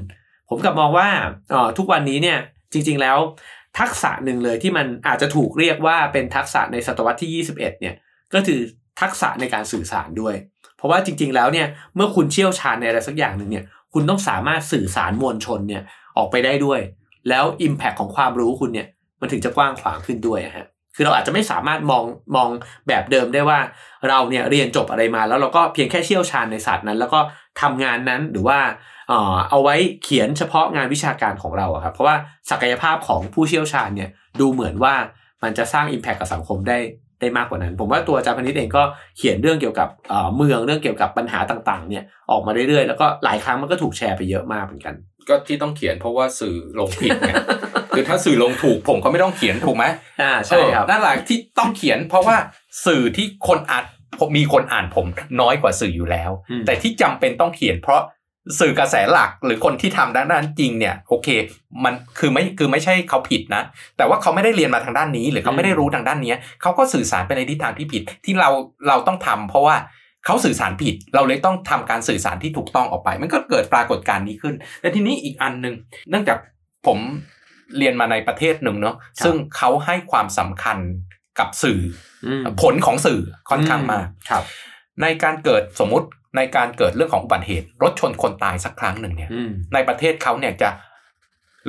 [0.49, 1.09] ผมกลับมองว่า
[1.55, 2.39] ออทุกวันนี้เนี่ย
[2.73, 3.19] จริง ๆแล้ว
[3.79, 7.95] ทักษะหนึ่งเลยที่มันอาจจะถูกเรียกว่าเป็นทักษะในศตวรรษที่ 21 เนี่ย
[8.35, 8.61] ก็คือ
[9.01, 10.35] ทักษะในการสื่อสารด้วย
[10.77, 13.65] เพราะว่าจริง ๆ แล้วเนี่ยเมื่อคุณเชี่ยวชาญในอะไรสักอย่างหนึ่งเนี่ย
[13.95, 15.83] คุณต้องสามารถสื่อสารมวลชนเนี่ย
[16.17, 16.81] ออกไปได้ด้วย
[17.29, 18.89] แล้ว Impact ของความรู้คุณเนี่ย
[19.21, 20.67] มันถึงจะกว้างขวางขึ้นด้วยอะฮะ
[20.97, 22.05] คือเราอาจจะไม่สามารถมอง
[22.37, 22.49] มอง
[22.89, 23.59] แบบเดิมได้ว่า
[24.09, 27.21] เราเนี่ยเรียนจบอะไรมา แล้วเราก็เพียงแค่เชี่ยวชาญในศาสตร์นั้น แล้วก็
[27.61, 28.59] ทำงานนั้นหรือว่า
[29.51, 32.17] เอาไว้เขียนเฉพาะงานวิชาการของเราครับเพราะว่า
[32.51, 34.11] ศักยภาพของผู้เชี่ยวชาญเนี่ย
[34.41, 34.95] ดูเหมือนว่า
[35.43, 36.79] มันจะสร้าง Impact กับสังคมได้
[37.21, 38.83] ได้มากกว่านั้น ผมว่าตัวอาจารย์พนิษฐ์เองก็
[39.19, 44.95] เขียนเรื่องเกี่ยวกับเอ่อเมืองเรื่องเกี่ยวกับปัญหาต่างๆ เนี่ยออกมาเรื่อยๆ แล้วก็หลายครั้งมันก็ถูกแชร์ไปเยอะมากเหมือนกัน
[45.29, 47.33] ก็ที่ต้องเขียนเพราะว่าสื่อลงผิดไง
[47.97, 49.85] คือถ้าสื่อลงถูกผมก็ไม่ต้องเขียนถูกไหม
[50.23, 52.37] อ่าใช่ครับเออนั่นแหละที่ต้องเขียน เพราะว่า
[52.87, 53.85] สื่อที่คนอ่าน
[54.21, 55.07] ผมมีคนอ่านผม
[55.41, 58.03] น้อยกว่าสื่ออยู่แล้วอืมแต่ที่จำเป็นต้องเขียน เพราะ
[58.61, 61.29] สื่อกระแสหลักหรือคนที่ทำด้านนั้นจริงเนี่ยโอเค
[61.85, 63.63] มันคือไม่คือไม่ใช่เขาผิดนะ
[63.97, 68.51] แต่ว่าเขาไม่ได้เรียนมาทางด้านนี้ หรือเขาไม่ได้รู้ทางด้านเนี้ยเขาก็สื่อสารไปในทิศทางที่ผิดที่เรา
[68.89, 69.77] เราต้องทำเพราะว่า
[70.27, 75.75] เขาสื่อสารผิด เราเลยต้องทำการสื่อสารที่ถูกต้องออกไป มันก็เกิดปรากฏการณ์นี้ขึ้นแต่ทีนี้อีกอันหนึ่ง
[76.11, 76.39] เนื่องจาก
[76.87, 76.99] ผม
[77.79, 80.79] เรียนมาในประเทศหนึ่งเนาะซึ่งเขาให้ความสำคัญ
[81.39, 81.81] กับสื่อ
[82.27, 84.45] อืมอผลของสื่อค่อนข้างมากครับ
[85.03, 90.71] ในการเกิดสมมุติในการเกิดเรื่องของอุบัติเหตุ รถชนคนตายสักครั้งหนึ่งเนี่ยอืมในประเทศเขาเนี่ยจะ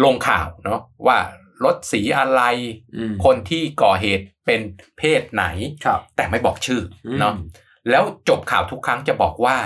[0.04, 1.18] ลงข่าวเนาะว่า
[1.66, 2.42] รถสีอะไร
[2.98, 4.62] อืมคนที่ก่อเหตุเป็น
[5.00, 5.46] เพศไหน
[5.86, 7.34] ครับแต่ไม่บอกชื่ออมเนาะ
[7.90, 9.58] แล้วจบข่าวทุกครั้งจะบอกว่า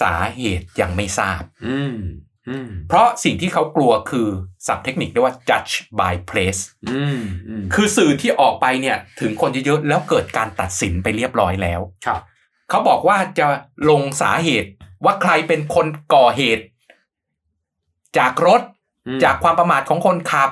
[0.00, 2.02] สาเหตุยังไม่ทราบอืมอืม
[2.88, 4.28] เพราะสิ่งที่เขากลัวคือ
[4.66, 12.20] ศัพท์เทคนิคเรียกว่า judge by place อืมอืมคือสื่อที่ออกไปเนี่ยถึงคนเยอะๆแล้วเกิดการตัดสินไปเรียบร้อยแล้วครับ
[12.70, 13.46] เขาบอกว่าจะ
[13.90, 14.70] ลงสาเหตุ
[15.04, 16.64] ว่าใครเป็นคนก่อเหตุ
[18.18, 18.60] จากรถ
[19.08, 20.50] อืมจากความประมาทของคนขับ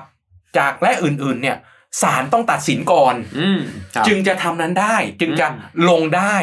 [0.58, 1.56] จากและอื่นๆ เนี่ย
[2.02, 3.60] ศาลต้องตัดสินก่อนอืม
[3.94, 6.36] ครับจึงจะทำนั้นได้ จึงจะอืมลงได้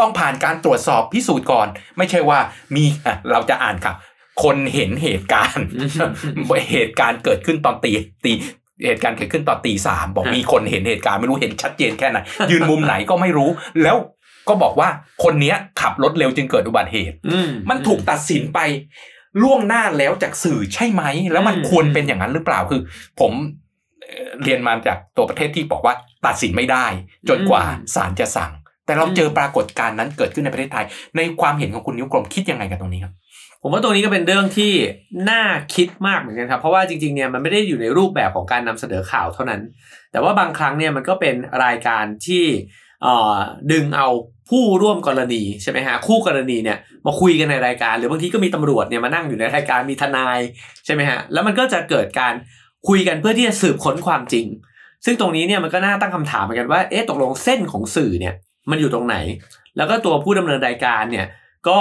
[0.00, 2.38] ต้องผ่านการตรวจสอบพิสูจน์ก่อน ไม่ใช่ว่า
[2.76, 3.96] มีอะเราจะอ่านครับ
[4.42, 5.66] คนเห็นเหตุการณ์
[6.72, 7.92] เหตุการณ์เกิดขึ้นตอนตี
[8.24, 8.32] ตี
[8.86, 12.18] เหตุการณ์เกิดขึ้นตอนตีสามบอกฮะมีคนเห็นเหตุการณ์ไม่รู้เห็นชัดเจนแค่ไหน
[12.50, 13.50] ยืนมุมไหนก็ไม่รู้
[13.82, 13.96] แล้ว
[14.48, 14.88] ก็บอกว่า
[15.24, 18.58] คนเนี้ยขับรถเร็วจึงเกิดอุบัติเหตุอืมมันถูกตัดสินไป
[19.42, 22.80] ล่วงหน้าแล้วจากสื่อใช่ไหม แล้วมันอืมควรเป็นอย่างนั้นหรือเปล่าคือ
[23.20, 23.32] ผม
[24.02, 25.94] เอ่อเรียนมาจากตัวประเทศที่บอกว่า
[26.26, 26.86] ตัดสินไม่ได้
[27.28, 27.62] จนกว่า
[27.94, 28.52] ศาลจะสั่ง
[28.86, 30.84] แต่เราเจอปรากฏการณ์นั้นเกิดขึ้นในประเทศไทย
[31.16, 33.12] ในความเห็นของคุณนิ้วกลมคิดยังไงกับตรงนี้ครับ
[33.62, 34.72] ผมว่าตรงนี้ก็เป็นเรื่องที่
[35.30, 35.42] น่า
[35.74, 39.60] คิดมากเหมือนกันครับ เพราะว่าจริงๆเนี่ยมันไม่ได้อยู่ในรูปแบบของการนำเสนอข่าวเท่านั้น
[40.12, 42.44] แต่ว่าบางครั้งเนี่ยมันก็เป็นรายการที่
[43.72, 44.08] ดึงเอา
[44.50, 50.38] ผู้ร่วมกรณีใช่ไหมฮะคู่กรณีเนี่ยมาคุยกันในรายการ หรือบางทีก็มีตำรวจเนี่ยมานั่งอยู่ในรายการมีทนาย
[50.84, 52.34] ใช่ไหมฮะแล้วมันก็จะเกิดการ
[52.88, 54.46] คุยกันเพื่อที่จะสืบค้นความจริง
[55.04, 58.34] ซึ่งตรงนี้เนี่ยมันก็น่าตั้งคำถามเหมือนกันว่าเอ๊ะตกลงเส้นของสื่อเนี่ย
[58.70, 59.16] มันอยู่ตรงไหน
[59.76, 61.26] แล้วก็ตัวผู้ดำเนินรายการเนี่ย
[61.68, 61.78] ก็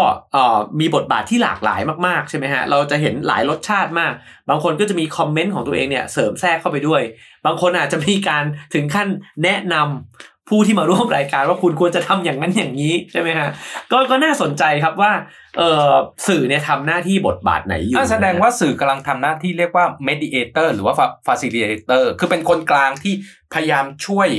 [0.79, 4.13] มีบทบาทที่หลากหลายมากๆใช่ไหมฮะเราจะเห็นหลายรสชาติมาก
[4.49, 7.01] บางคนก็จะมีคอมเมนต์ของตัวเองเนี่ยเสริมแทรกเข้าไปด้วย
[7.45, 9.07] บางคนอาจจะมีการถึงขั้น
[9.43, 13.49] แนะนำผู้ที่มาร่วมรายการว่าคุณควรจะทำอย่างนั้นอย่างนี้ใช่ไหมฮะ
[13.91, 15.11] ก็ก็น่าสนใจครับว่า
[15.57, 15.91] เออ
[16.27, 20.93] สื่อเนี่ยทำหน้าที่บทบาทไหนอยู่แสดงว่าสื่อกำลังทำหน้าที่เรียกว่า mediator หรือว่า
[21.27, 23.13] facilitator คือเป็นคนกลางที่
[23.53, 24.29] พยายามช่วย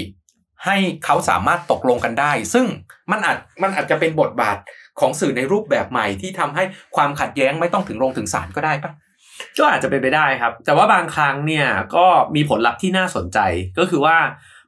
[0.67, 2.67] ให้เขาสามารถตกลงกันได้ ซึ่ง
[3.11, 4.57] มันอาจมันอาจจะเป็นบทบาท
[5.01, 6.65] ของสื่อในรูปแบบใหม่ที่ทำให้
[6.97, 8.93] ความขัดแย้งไม่ต้องถึงลงถึงศาลก็ได้ปะ
[9.59, 13.39] ก็อาจจะเป็นไปได้ครับ แต่ว่าบางครั้งเนี่ยก็มีผลลัพธ์ที่น่าสนใจ
[13.79, 14.17] ก็คือว่า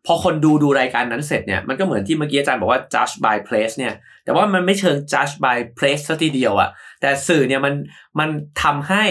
[0.06, 7.74] พอคนดูดูรายการนั้นเสร็จเนี่ยมันก็เหมือนที่เมื่อกี้อาจารย์บอกว่า judge by place เนี่ยแต่ว่ามันไม่เชิง judge by place ซะทีเดียวอะแต่สื่อเนี่ยมัน
[8.20, 8.30] มัน
[8.62, 9.04] ทำให้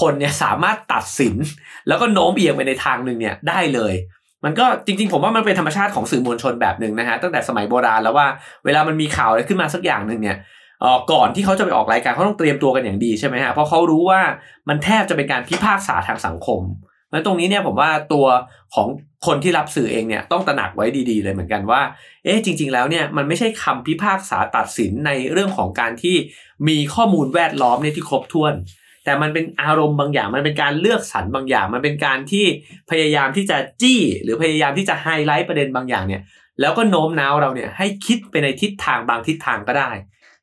[0.00, 1.34] คนเนี่ยสามารถตัดสิน
[1.88, 3.94] แล้วก็โน้มเอียงไปในทางหนึ่งเนี่ยได้เลย
[4.44, 8.26] มันก็จริงๆ ผมว่ามันเป็นธรรมชาติของสื่อมวลชนแบบหนึ่งนะฮะตั้งแต่สมัยโบราณแล้วว่า
[8.64, 10.36] เวลามันมีข่าวอะไรขึ้นมาสักอย่างหนึ่งเนี่ย
[11.12, 14.20] ก่อนที่เขาจะไปออกรายการเขาต้องเตรียมตัวกันอย่างดีใช่ไหมฮะเพราะเขารู้ว่า
[14.68, 16.60] มันแทบจะเป็นการพิพากษาทางสังคม
[17.08, 18.26] เพราะฉะนั้นตรงนี้เนี่ยผมว่าตัว
[18.74, 18.86] ของ
[19.26, 21.80] คนที่รับสื่อเองเนี่ยต้องตระหนักไว้ดีๆ เลยเหมือนกันว่า
[22.24, 26.16] เอ๊ะจริง ๆ แล้วเนี่ยมันไม่ใช่คำพิพากษาตัดสินในเรื่องของการที่
[26.68, 28.54] มีข้อมูลแวดล้อมเนี่ยที่ครบถ้วน
[29.04, 32.46] แต่มันเป็นอารมณ์บางอย่าง มันเป็นการเลือกสรรบางอย่าง มันเป็นการที่
[32.90, 36.22] พยายามที่จะจี้ หรือพยายามที่จะไฮไลท์ประเด็นบางอย่างเนี่ย
[36.60, 39.90] แล้วก็โน้มน้าวเราเนี่ยให้คิดไปในทิศทางบางทิศทางก็ได้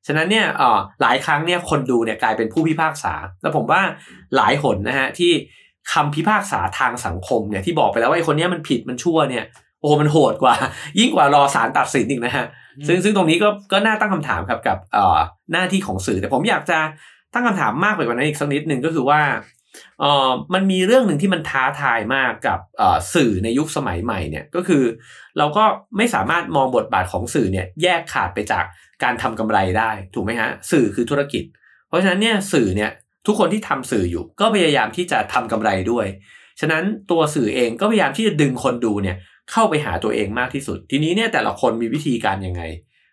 [0.08, 3.82] ฉะนั้นเนี่ยเอ่อหลายครั้งเนี่ยคนดูเนี่ยกลายเป็นผู้พิพากษา แล้วผมว่า
[4.36, 5.32] หลายหนนะฮะที่
[5.94, 9.46] คำพิพากษาทางสังคมเนี่ยที่บอกไปแล้วว่าไอ้คนเนี้ยมันผิดมันชั่วเนี่ย
[9.82, 10.56] โอ้มันโหดกว่า
[11.00, 12.46] ยิ่งกว่ารอศาลตัดสินอีกนะฮะ
[12.88, 15.20] ซึ่งซึ่งตรงนี้ก็ก็น่าตั้งคำถามครับกับเอ่อ
[15.52, 16.80] หน้าที่ของสื่อ แต่ผมอยากจะ
[17.34, 19.22] ตั้งคำถามมากไปกว่านั้นอีกสักนิดหนึ่งก็คือว่า
[20.00, 24.84] เอ่อมันมีเรื่องหนึ่งที่มันท้าทายมากกับเอ่อสื่อในยุคสมัยใหม่เนี่ยก็คือ
[25.38, 25.64] เราก็
[25.98, 28.66] ไม่สามารถมองบทบาทของสื่อเนี่ยแยกขาดไปจาก
[29.04, 31.44] การทำกำไรได้ถูกไหมฮะสื่อคือธุรกิจ
[31.88, 32.92] เพราะฉะนั้นเนี่ยสื่อเนี่ย
[33.28, 36.06] ทุกคนที่ทำสื่ออยู่ ก็พยายามที่จะทำกำไรด้วย
[36.60, 39.18] ฉะนั้นตัวสื่อเองก็พยายามที่จะดึงคนดูเนี่ย
[39.52, 42.62] เข้าไปหาตัวเองมากที่สุด ทีนี้เนี่ยแต่ละคนมีวิธีการยังไง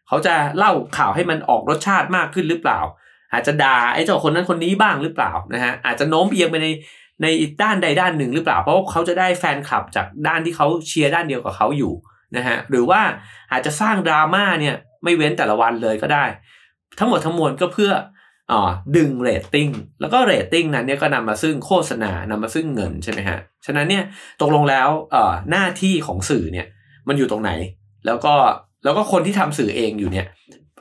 [0.09, 2.81] เขาจะเล่าข่าวให้มันออกรสชาติมากขึ้นหรือเปล่า
[3.33, 6.69] อาจจะด่าไอ้เจ้าคนนั้นคนนี้บ้างหรือเปล่านะฮะอาจจะโน้มเอียงไปใน
[7.23, 7.27] ใน
[7.63, 11.93] ด้านใดด้านหนึ่งหรือเปล่า เพราะว่าเขาจะได้แฟนคลับจากด้านที่เขาเชียร์ด้านเดียวกับเขาอยู่
[12.37, 13.01] นะฮะหรือว่า
[13.53, 16.25] อาจจะสร้างดราม่าเนี่ย ไม่เว้นแต่ละวันเลยก็ได้
[16.99, 17.93] ทั้งหมดทั้งมวลก็เพื่อ
[18.53, 18.55] อ
[18.97, 19.69] ดึงเรตติ้ง
[20.01, 24.05] แล้วก็เรตติ้งนั้นเนี่ยก็นำมาซึ่งโฆษณานำมาซึ่งเงินใช่ไหมฮะฉะนั้นเนี่ย
[24.41, 26.67] ตกลงแล้วเอ่อหน้าที่ของสื่อเนี่ย
[27.09, 27.51] มันอยู่ตรงไหน
[28.07, 28.35] แล้วก็
[28.85, 30.27] แล้วก็คนที่ทำสื่อเองอยู่เนี่ย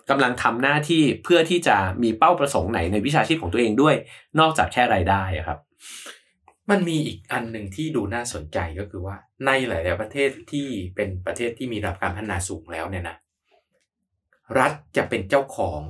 [0.09, 3.95] กำลังทำหน้าที่เพื่อที่จะมีเป้าประสงค์ไหนในวิชาชีพของตัวเองด้วย
[4.39, 5.59] นอกจากแค่รายได้อะครับ
[6.69, 13.17] มันมีอีกอันหนึ่งที่ดูน่าสนใจก็คือว่าในหลาย ๆ ประเทศที่เป็นประเทศที่มีระดับการพัฒนาสูงแล้วเนี่ยนะ
[14.57, 15.81] รัฐจะเป็นเจ้าของ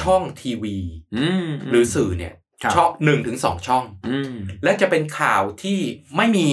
[0.00, 0.78] ช่องทีวี
[1.16, 4.34] อืมหรือสื่อเนี่ยครับช่องหนึ่งถึงสองช่องอืม
[4.64, 5.78] และจะเป็นข่าวที่
[6.16, 6.48] ไม่มี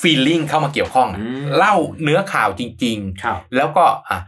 [0.00, 4.18] ฟีลลิ่งเข้ามาเกี่ยวข้องอะอืมเล่าเนื้อข่าวจริงครับๆแล้วก็อะ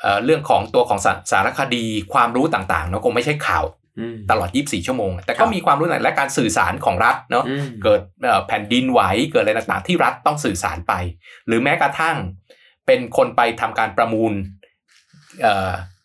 [0.00, 3.64] เอ่อเรื่องของตัวของสาสารคดีความรู้ต่างๆเนาะคงไม่ใช่ข่าว
[3.98, 9.00] อืมตลอด 24 ชั่วโมง แต่คก็รับมีความรู้ต่างและการสื่อสารของรัฐเนาะอืมเกิดเอ่อแผ่นดินไหว
[9.32, 10.92] เกิดอะไรต่างๆ ที่รัฐต้องสื่อสารไป
[11.46, 12.16] หรือแม้กระทั่ง
[12.86, 14.32] เป็นคนไปทำการประมูล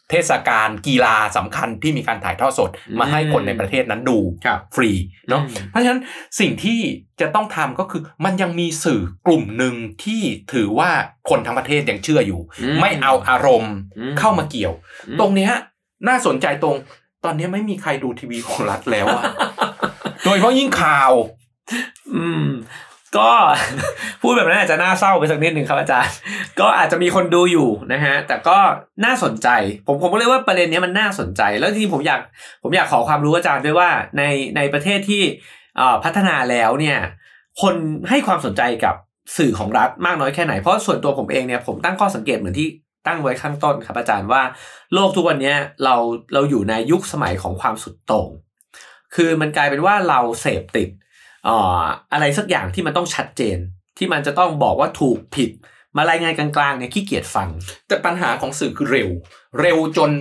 [0.09, 2.69] เอ่อเทศกาลกีฬาสำคัญที่มีการถ่ายทอดสด
[2.99, 4.91] มาให้คนในประเทศนั้นดูครับฟรี
[5.29, 6.01] เนาะอืมเพราะฉะนั้น
[6.39, 6.79] สิ่งที่
[7.21, 10.21] จะต้องทำก็คือมันยังมีสื่อกลุ่มหนึ่งที่
[10.53, 10.89] ถือว่า
[11.29, 14.73] คนทั้งประเทศยังเชื่ออยู่อืมไม่เอาอารมณ์อืมเข้ามาเกี่ยว
[15.07, 15.51] อืมตรงเนี้ย
[16.07, 16.75] น่าสนใจตรง
[17.25, 19.23] ตอนนี้ไม่มีใครดูทีวีของรัฐแล้วอะ
[20.23, 21.11] โดยเฉพาะยิ่งข่าว
[22.15, 22.45] อืม
[23.17, 23.31] ก็
[24.21, 26.13] พูดแบบนั้นอาจจะน่าเศร้าไปสักนิดหนึ่งครับอาจารย์
[26.59, 28.57] ก็อาจจะมีคนดูอยู่นะฮะ แต่ก็
[29.05, 29.47] น่าสนใจ
[29.87, 32.21] ผมผมก็เลยว่าประเด็นนี้มันน่าสนใจ แล้วจริงๆผมอยาก
[32.63, 34.23] ผมอยากขอความรู้อาจารย์ด้วยว่าใน
[34.55, 35.23] ในประเทศที่
[36.03, 36.97] พัฒนาแล้วเนี่ย
[37.61, 37.75] คน
[38.09, 38.95] ให้ความสนใจกับ
[39.37, 42.67] สื่อของรัฐมากน้อยแค่ไหน เพราะส่วนตัวผมเองเนี่ยผมตั้งข้อสังเกตเหมือนที่
[43.07, 44.41] ตั้งไว้ข้างต้นครับอาจารย์ว่า
[44.93, 45.95] โลกทุกวันนี้เรา
[46.33, 48.29] เราอยู่ในยุคสมัยของความสุดโต่ง
[49.15, 50.89] คือมันกลายเป็นว่าเราเสพติด
[51.47, 51.81] อ่อ
[52.13, 53.57] อะไรสักอย่างที่มันต้องชัดเจน
[53.97, 55.51] ที่มันจะต้องบอกว่าถูกผิด
[55.97, 57.49] มารายงานกลางๆเนี่ยขี้เกียจฟัง
[57.87, 59.09] แต่ปัญหาของสื่อคือเร็ว
[59.59, 60.11] เร็วจน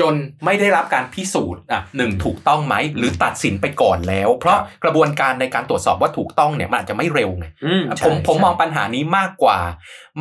[0.00, 9.58] จนไม่ได้รับการพิสูจน์อะหนึ่งถูกต้องไหมหรือตัดสินไปก่อนแล้ว เพราะกระบวนการในการตรวจสอบว่าถูกต้องเนี่ยมันอาจจะไม่เร็วไงอืมผมใช่ผมใช่มองปัญหานี้มากกว่า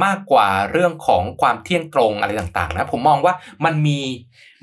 [0.04, 3.34] มากกว่าเรื่องของความเที่ยงตรงอะไรต่างๆนะผมมองว่า
[3.66, 4.00] มันมี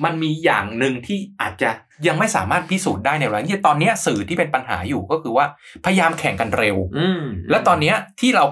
[0.04, 1.70] มันมีอย่างหนึ่งที่อาจจะ
[2.06, 5.46] ยังไม่สามารถพิสูจน์ได้ในเวลาที่ตอนเนี้ยสื่อที่เป็นปัญหาอยู่ก็คือว่า
[5.84, 8.44] พยายามแข่งกันเร็วอืมและตอนเนี้ยที่เรา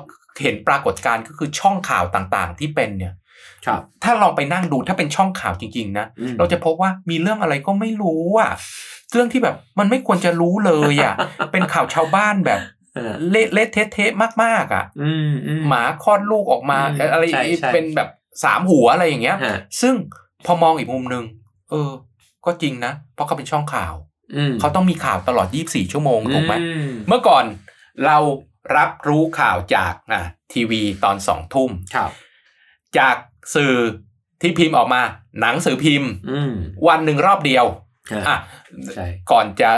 [0.43, 3.15] เห็นปรากฏการณ์ก็คือช่องข่าวต่างๆ ที่เป็นเนี่ย
[3.67, 8.53] ครับถ้าเราไปนั่งดูถ้าเป็นช่องข่าวจริงๆนะอืมเราจะพบว่ามีเรื่องอะไรก็ไม่รู้อะ
[9.13, 11.15] เรื่องที่แบบมันไม่ควรจะรู้เลยอะ
[11.53, 12.61] เป็นข่าวชาวบ้านแบบ
[12.95, 18.09] เออเละเละเทะเทะมากๆอะอืมอืมหมาคลอดลูกออกมาอืมอะไรใช่ใช่เป็นแบบ
[18.45, 19.95] สามหัวอะไรอย่างเงี้ยฮะซึ่ง
[20.47, 21.25] พอมองอีกมุมหนึ่ง
[21.71, 21.91] เออ
[22.47, 23.95] ก็จริงนะ เพราะเขาเป็นช่องข่าว
[24.37, 27.45] อืมเขาต้องมีข่าวตลอด 24 ชั่วโมงถูกไหมอืมเมื่อก่อน
[28.07, 28.19] เรา
[28.77, 32.11] รับรู้ข่าวจากอะทีวีตอนสองทุ่มครับ
[32.99, 33.17] จาก
[33.55, 33.75] สื่อ
[34.41, 35.03] ที่พิมพ์ออกมา
[35.41, 36.53] หนังสือพิมพ์อืม
[36.89, 37.65] วันหนึ่งรอบเดียว
[38.13, 38.39] ฮะอะ
[38.95, 39.71] ใช่ก่อนจะ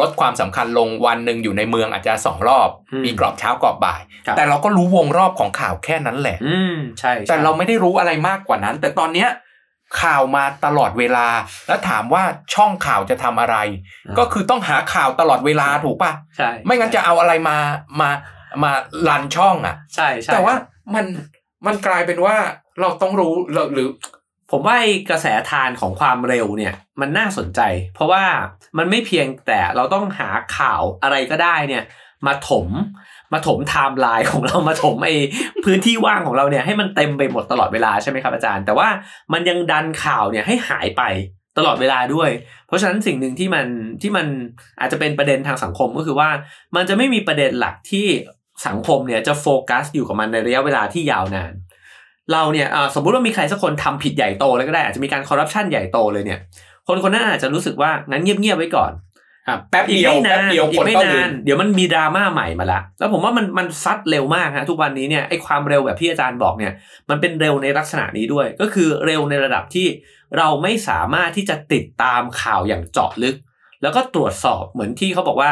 [0.00, 9.28] ลดความสำคัญลงวันหนึ่งอยู่ในเมืองอาจจะสองรอบอืมมีกรอบเช้ากรอบบ่ายครับแต่เราก็รู้วงรอบของข่าวแค่นั้นแหละ อืมใช่ใช่ แต่เราไม่ได้รู้อะไรมากกว่านั้น แต่ตอนเนี้ย
[10.02, 11.28] ข่าวมาตลอดเวลา
[11.66, 12.22] แล้วถามว่า
[12.54, 13.56] ช่องข่าวจะทำอะไร
[14.18, 17.56] ก็คือต้องหาข่าวตลอดเวลาถูกปะใช่ไม่งั้นจะเอาอะไรมา
[18.00, 18.10] มา
[18.62, 20.54] run ช่องอะ ใช่ใช่แต่ว่า
[20.94, 21.06] มัน
[21.66, 22.36] มันกลายเป็นว่า
[22.80, 23.88] เราต้องรู้เราหรือ
[24.50, 27.60] ผมว่าไอ้กระแสธารของความเร็วเนี่ยมันน่าสนใจ
[27.94, 28.24] เพราะว่า
[28.78, 31.84] มันไม่เพียงแต่เราต้องหาข่าวอะไรก็ได้เนี่ย
[32.26, 32.68] มาถม
[33.32, 35.14] มาถมไทม์ไลน์ของเรามาถมไอ้
[35.64, 38.88] พื้นที่ว่างของเราเนี่ยให้มันเต็มไปหมดตลอดเวลาใช่ไหมครับอาจารย์ แต่ว่า
[39.32, 41.02] มันยังดันข่าวเนี่ยให้หายไป
[41.58, 42.30] ตลอดเวลาด้วย
[42.66, 43.66] เพราะฉะนั้นสิ่งหนึ่งที่มัน
[44.02, 44.26] ที่มัน
[44.80, 46.28] อาจจะเป็นประเด็นทางสังคมก็คือว่า
[46.76, 48.06] มันจะไม่มีประเด็นหลักที่
[48.66, 51.52] สังคมเนี่ยจะโฟกัสอยู่กับมันในระยะเวลาที่ยาวนาน
[52.32, 56.40] เราเนี่ยสมมุติว่ามีใครสักคนทำผิดใหญ่โตเลยก็ได้อาจจะมีการคอร์รัปชันใหญ่โตเลยเนี่ย
[56.88, 58.92] คนคนนั้นอาจจะรู้สึกว่างั้นเงียบๆไว้ก่อน
[59.70, 66.72] แป๊บอีกเดียวไม่แป๊นาบนเดียวอีคกนไม่ก็นาลืนมเดี๋ยวมันมีดราม่าใหม่มาละแล้วผมว่ามันมันซัดเร็วมากฮะทุกวันนี้เนี่ยไอ้ความเร็วแบบที่อาจารย์บอกเนี่ย
[67.10, 69.86] มันเป็นเร็วในลักษณะนี้ด้วย ก็คือเร็วในระดับที่
[70.38, 73.36] เราไม่สามารถที่จะติดตามข่าวอย่างเจาะลึก
[73.82, 75.50] แล้วก็ตรวจสอบเหมือนที่เขาบอกว่า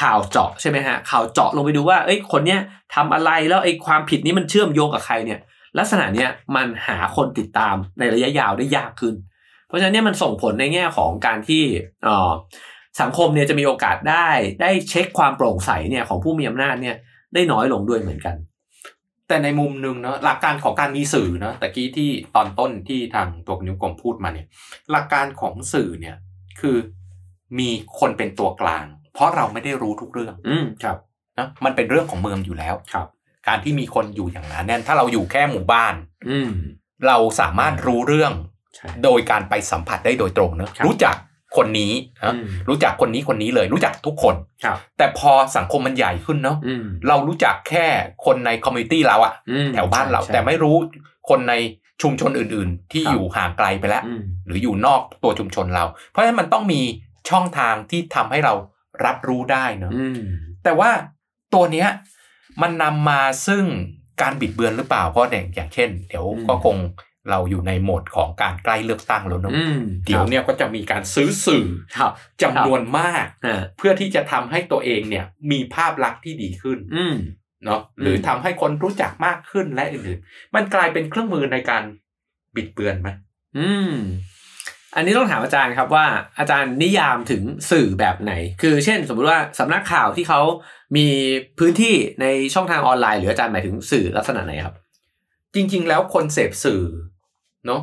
[0.00, 2.60] ข่าวเจาะใช่ไหมฮะข่าวเจาะลงไปดูว่าเอ้ยคนเนี้ย
[2.94, 5.40] ทำอะไรแล้วไอ้ความผิดนี้มันเชื่อมโยงกับใครเนี่ย
[5.78, 9.14] ลักษณะเนี้ยมันหาคนติดตามในระยะยาวได้ยากขึ้น
[9.68, 11.62] เพราะฉะนั้นเนี่ยมันส่งผลในแง่ของการที่
[12.04, 12.30] เอ่อ
[13.00, 14.28] สังคมเนี่ยจะมีโอกาสได้
[14.62, 16.96] ได้เช็คความโปร่งใสเนี่ยของผู้มีอำนาจเนี่ย
[17.34, 18.36] ได้น้อยลงด้วยเหมือนกัน
[19.28, 24.46] แต่ในมุมหนึ่งเนาะหลักการของการมีสื่อเนาะตะกี้ที่ตอนต้นที่ทางตัวนิ้วกลมพูดมาเนี่ย
[24.90, 26.16] หลักการของสื่อเนี่ย
[26.60, 26.76] คือ
[27.58, 30.96] มีคนเป็นตัวกลาง เพราะเราไม่ได้รู้ทุกเรื่อง อืมครับ
[31.38, 33.06] นะมันเป็นเรื่องของเมืองอยู่แล้วครับ
[33.48, 35.94] การที่มีคนอยู่อย่างหนาแน่นถ้าเราอยู่แค่หมู่บ้าน
[36.30, 36.50] อืม
[37.06, 38.32] เราสามารถรู้เรื่อง
[38.76, 41.16] ใช่โดยการไปสัมผัสได้โดยตรงเนอะครับรู้จัก
[41.56, 41.92] คนนี้
[42.24, 47.86] นะอืมรู้จักคนนี้คนนี้เลย รู้จักทุกคนครับแต่พอสังคมมันใหญ่ขึ้นเนาะอืมเรารู้จักแค่
[48.24, 50.76] คนในคอมมูนิตี้เราอะอืมแถวบ้านเราใช่แต่ไม่รู้
[51.30, 51.54] คนใน
[52.02, 56.80] ชุมชนอื่น ๆ ที่ครับอยู่ห่างไกลไปแล้วอืมหรืออยู่นอกตัวชุมชนเรา เพราะฉะนั้นมันต้องมี
[57.30, 58.54] ช่องทางที่ทำให้เรา
[59.04, 60.18] รับรู้ได้เนอะอืม
[60.64, 60.90] แต่ว่า
[61.54, 61.88] ตัวเนี้ย
[62.62, 63.64] มันนำมาซึ่ง
[64.22, 66.76] การบิดเบือนหรือเปล่าเพราะอย่างอย่างเช่น เดี๋ยวอืมก็คง
[67.30, 71.66] เราอยู่ในโหมดของการใกล้เลือกตั้งแล้วเนอะอืมเดี๋ยวเนี่ยก็จะมีการซื้อสื่อ
[71.98, 77.16] ครับจำนวนมากอ่าเพื่อที่จะทำให้ตัวเองเนี่ยมีภาพลักษณ์ที่ดีขึ้นอืม
[77.64, 81.82] เนาะหรือทำให้คนรู้จักมากขึ้นและอื่นๆ มันกลายเป็นเครื่องมือในการ
[82.54, 83.08] บิดเบือนไหม
[83.58, 83.94] อืม
[84.96, 86.06] อันนี้ต้องถามอาจารย์ครับว่า
[86.38, 88.32] อาจารย์นิยามถึงสื่อแบบไหน
[88.62, 90.40] คือเช่น สมมุติว่าสำนักข่าวที่เขา
[90.96, 91.06] มี
[91.58, 94.74] พื้นที่ในช่องทางออนไลน์ หรืออาจารย์หมายถึงสื่อลักษณะไหนครับ
[95.54, 96.82] จริง ๆ แล้วคนเสพสื่อ
[97.66, 97.82] เนาะ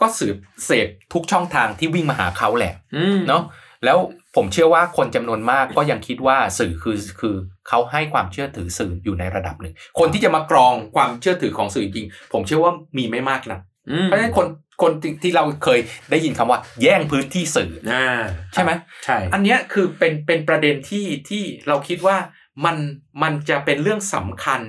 [0.00, 3.42] ก็สืบเสพทุกช่องทางที่วิ่งมาหาเขาแหละอืมเนาะ
[3.84, 3.98] แล้ว
[4.36, 7.34] ผมเชื่อว่าคนจำนวนมากก็ยังคิดว่าสื่อคือคือ
[7.68, 13.58] เขาให้ความเชื่อถือสื่ออยู่ในระดับหนึ่ง คนที่จะมากรองความเชื่อถือของสื่อจริงๆผมเชื่อว่ามีไม่มากนะ
[13.90, 14.46] อืมเพราะฉะนั้นคน
[14.82, 18.06] คนที่ที่เราเคยได้ยินคำว่า แย่งพื้นที่สื่ออ่า
[18.52, 18.70] ใช่ไหม
[19.04, 22.16] ใช่ อันเนี้ยคือเป็นเป็นประเด็นที่ที่เราคิดว่า
[22.64, 22.76] มัน
[23.22, 24.60] มันจะเป็นเรื่องสำคัญ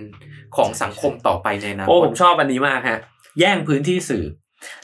[0.56, 3.00] ของสังคมต่อไปในอนาโอ้คผตมชอบอันนี้มากฮะ
[3.40, 4.26] แย่งพื้นที่สื่อ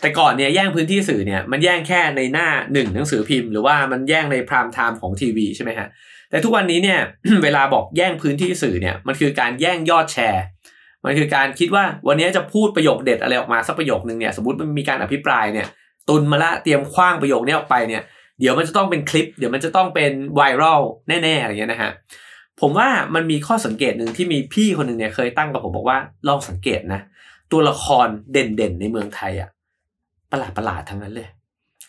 [0.01, 5.87] แต่ก่อนเนี่ยแย่งพื้นที่สื่อเนี่ยมันแย่งแค่ในหน้าหนึ่งหนังสือพิมพ์หรือว่ามันแย่งในพรามไทม์ของทีวีใช่ไหมฮะ
[6.29, 6.99] แต่ทุกวันนี้เนี่ย
[7.43, 10.43] เวลาบอกแย่งพื้นที่สื่อเนี่ยมันคือการแย่งยอดแชร์
[11.05, 15.67] มันคือการคิดว่าวันนี้จะพูดประโยคเด็ดอะไรออกมาสักประโยคนึงเนี่ยสมมติมันมีการอภิปรายเนี่ย
[16.09, 18.01] ตุนมาละเตรียมคว้างประโยคนี้ออกไปเนี่ย
[18.39, 21.91] เดี๋ยวมันจะต้องเป็นคลิป เดี๋ยวมันจะต้องเป็นไวรัลแน่ๆอะไรเงี้ยนะฮะ
[22.61, 27.01] ผมว่ามันมีข้อสังเกตหนึ่งที่มีพี่คนหนึ่งเนี่ยเคยตั้งกับผมบอกว่าลองสังเกตนะ
[27.53, 29.49] ตัวละครเด่นๆในเมืองไทยอะ
[30.31, 31.29] ประหลาดประหลาดทั้งนั้นเลย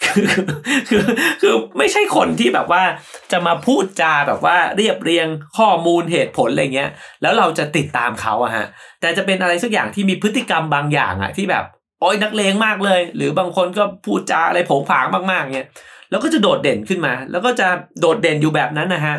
[0.05, 0.27] คือ
[0.89, 1.03] คือ
[1.41, 2.83] คือไม่ใช่คนที่แบบว่า
[3.33, 5.27] จะมาพูดจาแบบว่าเรียบเรียง
[5.59, 6.91] ข้อมูลเหตุผลอะไรเงี้ย
[7.23, 8.67] แล้วเราจะติดตามเขาอะฮะ
[9.01, 11.65] แต่จะเป็นอะไรสักอย่างที่มีพฤติกรรมบางอย่างอะที่แบบ
[12.01, 15.69] โอ้ยนักเลงมากเลย หรือบางคนก็พูดจาอะไรผงผางมากๆเงี้ย
[16.11, 17.69] แล้วก็จะโดดเด่นขึ้นมา แล้วก็จะ
[18.01, 19.17] โดดเด่นอยู่แบบนั้นนะฮะ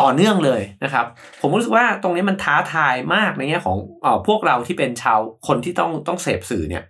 [0.00, 1.06] ต่อเนื่องเลยนะครับ
[1.40, 6.84] ผมรู้สึกว่าตรงนี้มันท้าทายมากในแง่ของอพวกเราที่เป็นชาวคนที่ต้องต้องเสพสื่อเนี่ย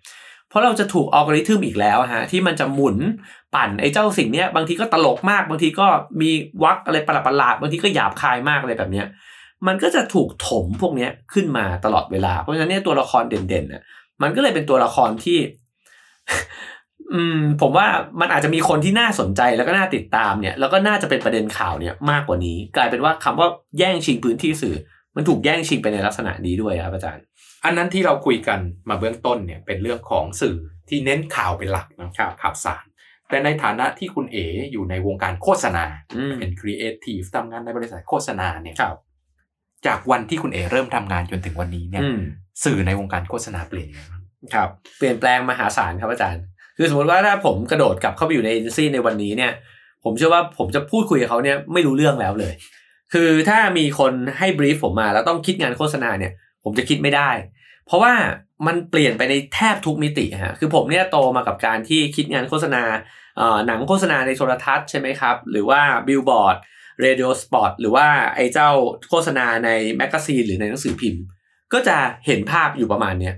[0.49, 2.97] เพราะเราจะถูกอัลกอริทึมอีกแล้วฮะที่มันจะหมุน
[3.55, 5.87] ปั่นไอ้เจ้าสิ่งเนี้ยบางทีก็ตลกมาก บางทีก็
[6.21, 6.31] มี
[6.64, 9.07] วักอะไรประหลาดบางทีก็หยาบคายมากอะไรแบบเนี้ย
[9.66, 13.83] มันก็จะถูกถมพวกเนี้ยขึ้นมาตลอดเวลา เพราะฉะนั้นเนี่ยตัวละครเด่นๆเนี่ย
[14.23, 15.38] มันก็เลยเป็นตัวละครที่
[17.14, 17.87] อืมผมว่า
[18.21, 24.77] มันอาจจะมีคนที่น่าสนใจแล้วก็น่าติดตามเนี่ย แล้วก็น่าจะเป็นประเด็นข่าวเนี่ยมากกว่านี้ กลายเป็นว่าคำว่าแย่งชิงพื้นที่สื่อ
[25.16, 27.25] มันถูกแย่งชิงไปในลักษณะนี้ด้วยครับอาจารย์
[27.64, 30.57] อันนั้นที่เราคุยกันมาเบื้องต้นเนี่ยเป็นเรื่องของสื่อ
[30.88, 32.85] ที่เน้นข่าวเป็นหลักนะครับข่าวสาร
[33.29, 35.85] แต่ในฐานะที่คุณเอ๋อยู่ในวงการโฆษณา
[36.16, 38.97] อืมเป็นครีเอทีฟทำงานในบริษัทโฆษณาเนี่ยครับ
[39.87, 42.21] จากวันที่คุณเอ๋เริ่มทำงานจนถึงวันนี้เนี่ยอืม
[42.64, 44.23] สื่อในวงการโฆษณาเปลี่ยนยังไงบ้าง
[44.55, 44.68] ครับ
[44.99, 46.44] เปลี่ยนแปลงมหาศาลครับอาจารย์
[46.79, 49.53] คือสมมติว่าถ้าผมกระโดดกลับเข้าไปอยู่ในเอเจนซี่ในวันนี้เนี่ย
[50.05, 52.53] ผมเชื่อว่าผมจะพูดคุยกับเขาเนี่ยไม่รู้เรื่องแล้วเลย
[53.12, 56.33] คือถ้ามีคนให้ brief ผมมาแล้วต้องคิดงานโฆษณาเนี่ย
[56.64, 57.31] ผมจะคิดไม่ได้
[57.87, 58.12] เพราะว่า
[58.67, 62.83] มันเปลี่ยนไปในแทบทุกมิติฮะคือผมเนี่ยโตมากับการที่คิดงานโฆษณา
[63.37, 66.57] เออหนังโฆษณาในโทรทัศน์ใช่ไหมครับ หรือว่า billboard
[67.01, 68.71] radio spot หรือว่าไอ้เจ้า
[69.09, 71.23] โฆษณาใน magazine หรือในหนังสือพิมพ์
[71.73, 73.35] ก็จะเห็นภาพอยู่ประมาณเนี้ย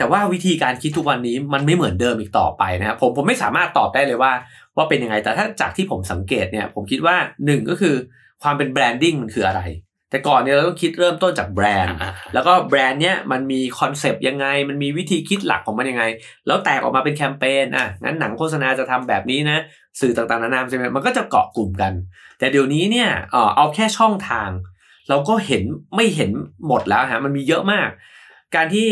[0.00, 4.32] แต่ว่าวิธีการคิดทุกวันนี้มันไม่เหมือนเดิมอีกต่อไปนะครับผมผมไม่สามารถตอบได้เลยว่า
[4.76, 7.94] ว่าเป็นยังไงแต่ถ้าจากที่ผมสังเกตเนี่ย ผมคิดว่าหนึ่งก็คือ
[8.42, 9.60] ความเป็น branding มันคืออะไร
[10.10, 16.04] แต่ก่อนเนี่ยเราต้องคิดเริ่มต้นจากแบรนด์อ่าแล้วก็แบรนด์เนี้ยมันมี concept ยังไง มันมีวิธีคิดหลักของมันยังไง
[16.46, 19.58] แล้วแตกออกมาเป็นแคมเปญอะงั้นหนังโฆษณาจะทำแบบนี้นะ
[20.00, 21.92] สื่อต่างๆนานาใช่ไหมมันก็จะเกาะกลุ่มกัน
[22.38, 24.50] แต่เดี๋ยวนี้เนี่ยเอ่อเอาแค่ช่องทาง
[25.08, 25.62] เราก็เห็น
[25.96, 26.30] ไม่เห็น
[26.66, 27.88] หมดแล้วฮะมันมีเยอะมาก
[28.54, 28.88] การที่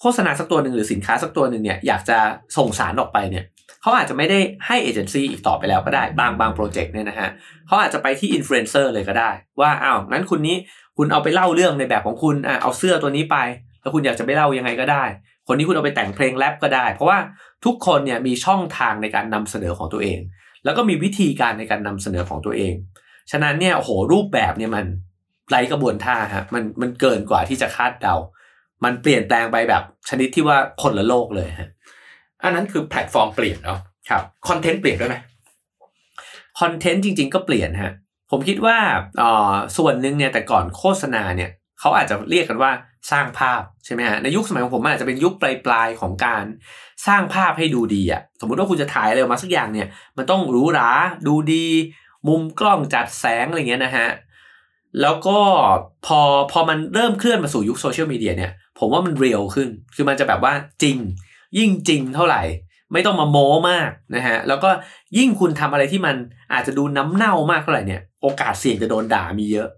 [0.00, 2.18] โฆษณาสักตัวหนึ่งหรือสินค้าสักตัวหนึ่งเนี่ยอยากจะ
[2.56, 3.44] ส่งสารออกไปเนี่ย
[3.82, 7.28] เขาอาจจะไม่ได้ให้เอเจนซี่อีกต่อไปแล้วก็ได้บางบาง project เนี่ยนะฮะ
[7.66, 9.30] เขาอาจจะไปที่อินฟลูเอนเซอร์เลยก็ได้
[9.60, 10.56] ว่าอ้าวงั้นคุณนี้
[10.96, 13.36] คุณเอาไปเล่าเรื่องในแบบของคุณอะเอาเสื้อตัวนี้ไป
[13.80, 15.04] แล้วคุณอยากจะไปเล่ายังไงก็ได้
[15.48, 17.18] คนนี้คุณเอาไปแต่งเพลงแรปก็ได้ เพราะว่า
[17.64, 20.18] ทุกคนเนี่ยมีช่องทางในการนำเสนอของตัวเอง
[20.64, 22.74] แล้วก็มีวิธีการในการนำเสนอของตัวเอง
[23.30, 24.84] ฉะนั้นเนี่ยโอ้โหรูปแบบเนี่ยมัน
[25.50, 28.14] ไร้กระบวนท่าฮะมันมันเกินกว่าที่จะคาดเดา
[28.84, 31.70] มันเปลี่ยนแปลงไปแบบชนิดที่ว่าคนละโลกเลยฮะ
[32.42, 35.16] อันนั้นคือแพลตฟอร์มเปลี่ยนเนาะครับ content เปลี่ยนด้วยไหม
[36.60, 37.92] content จริง ๆ ก็เปลี่ยนฮะ
[38.30, 38.76] ผมคิดว่า
[39.18, 42.72] เอ่อส่วนหนึ่งเนี่ยแต่ก่อนโฆษณาเนี่ยเขาอาจจะเรียกกันว่า
[43.10, 45.34] สร้างภาพใช่ไหมฮะในยุคสมัยของผมมันอาจจะเป็นยุค
[45.66, 46.44] ปลายๆของการ
[47.06, 50.90] สร้างภาพให้ดูดีอะสมมุติว่าคุณจะถ่ายอะไรออกมาสักอย่างเนี่ย มันต้องหรูหรา
[51.26, 51.66] ดูดี
[52.28, 54.08] มุมกล้องจัดแสงอะไรเงี้ยนะฮะ
[55.00, 55.38] แล้วก็
[56.06, 56.20] พอ
[56.52, 60.96] พอมันเริ่มเคลื่อนมาสู่ยุคโซเชียลมีเดียเนี่ย ผมว่ามันเรียลขึ้น คือมันจะแบบว่าจริง
[61.58, 62.42] ยิ่งจริงเท่าไหร่
[62.92, 64.70] ไม่ต้องมาโม้มากนะฮะ แล้วก็
[65.18, 66.16] ยิ่งคุณทำอะไรที่มัน
[66.52, 69.68] อาจจะดูน้ำเน่ามากเท่าไหร่เนี่ย โอกาสเสี่ยงจะโดนด่ามีเยอะ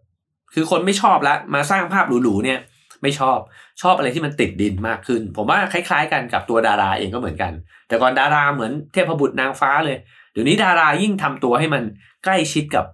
[0.54, 2.60] คือคนไม่ชอบแล้วมาสร้างภาพหรูๆเนี่ย
[3.02, 3.38] ไม่ชอบ
[3.82, 7.52] ชอบอะไรที่มันติดดินมากขึ้น ผมว่าคล้าย ๆ กันกับตัวดาราเองก็เหมือนกัน
[7.88, 9.96] แต่ก่อนดาราเหมือนเทพบุตรนางฟ้าเลย
[10.32, 11.82] เดี๋ยวนี้ดารายิ่งทำตัวให้มัน
[12.24, 12.84] ใกล้ชิดกับ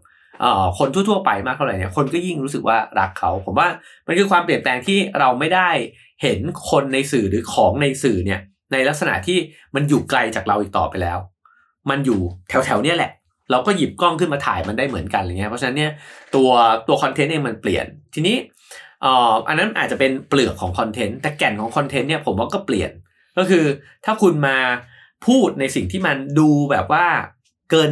[0.78, 3.68] คนทั่วๆไปมากเท่าไหร่เนี่ยคนก็ยิ่งรู้สึกว่ารักเขา ผมว่า
[4.06, 5.70] มันคือความเปลี่ยนแปลงที่เราไม่ได้
[6.22, 6.38] เห็น
[6.70, 8.40] คนในสื่อหรือของในสื่อเนี่ย
[8.72, 9.38] ในลักษณะที่
[9.74, 11.18] มันอยู่ไกลจากเราอีกต่อไปแล้ว
[11.90, 13.12] มันอยู่แถวๆเนี่ยแหละ
[13.50, 15.92] เราก็หยิบกล้องขึ้นมาถ่ายมันได้เหมือนกันอะไรเงี้ยเพราะฉะนั้นเนี่ย
[16.34, 16.50] ตัว
[16.88, 18.36] ตัวคอนเทนต์เองมันเปลี่ยนทีนี้
[19.02, 22.90] เอ่ออันนั้นอาจจะเป็นเปลือกของคอนเทนต์แต่แก่นของคอนเทนต์เนี่ยผมว่าก็เปลี่ยน
[23.38, 23.64] ก็คือ
[24.04, 24.56] ถ้าคุณมา
[25.26, 27.06] พูดในสิ่งที่มันดูแบบว่า
[27.70, 27.90] เกิน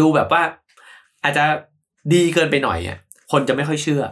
[0.00, 0.42] ดูแบบว่า
[1.22, 1.44] อาจจะ
[2.14, 2.98] ดีเกินไปหน่อยอะ
[3.32, 4.02] คนจะไม่ค่อยเชื่อ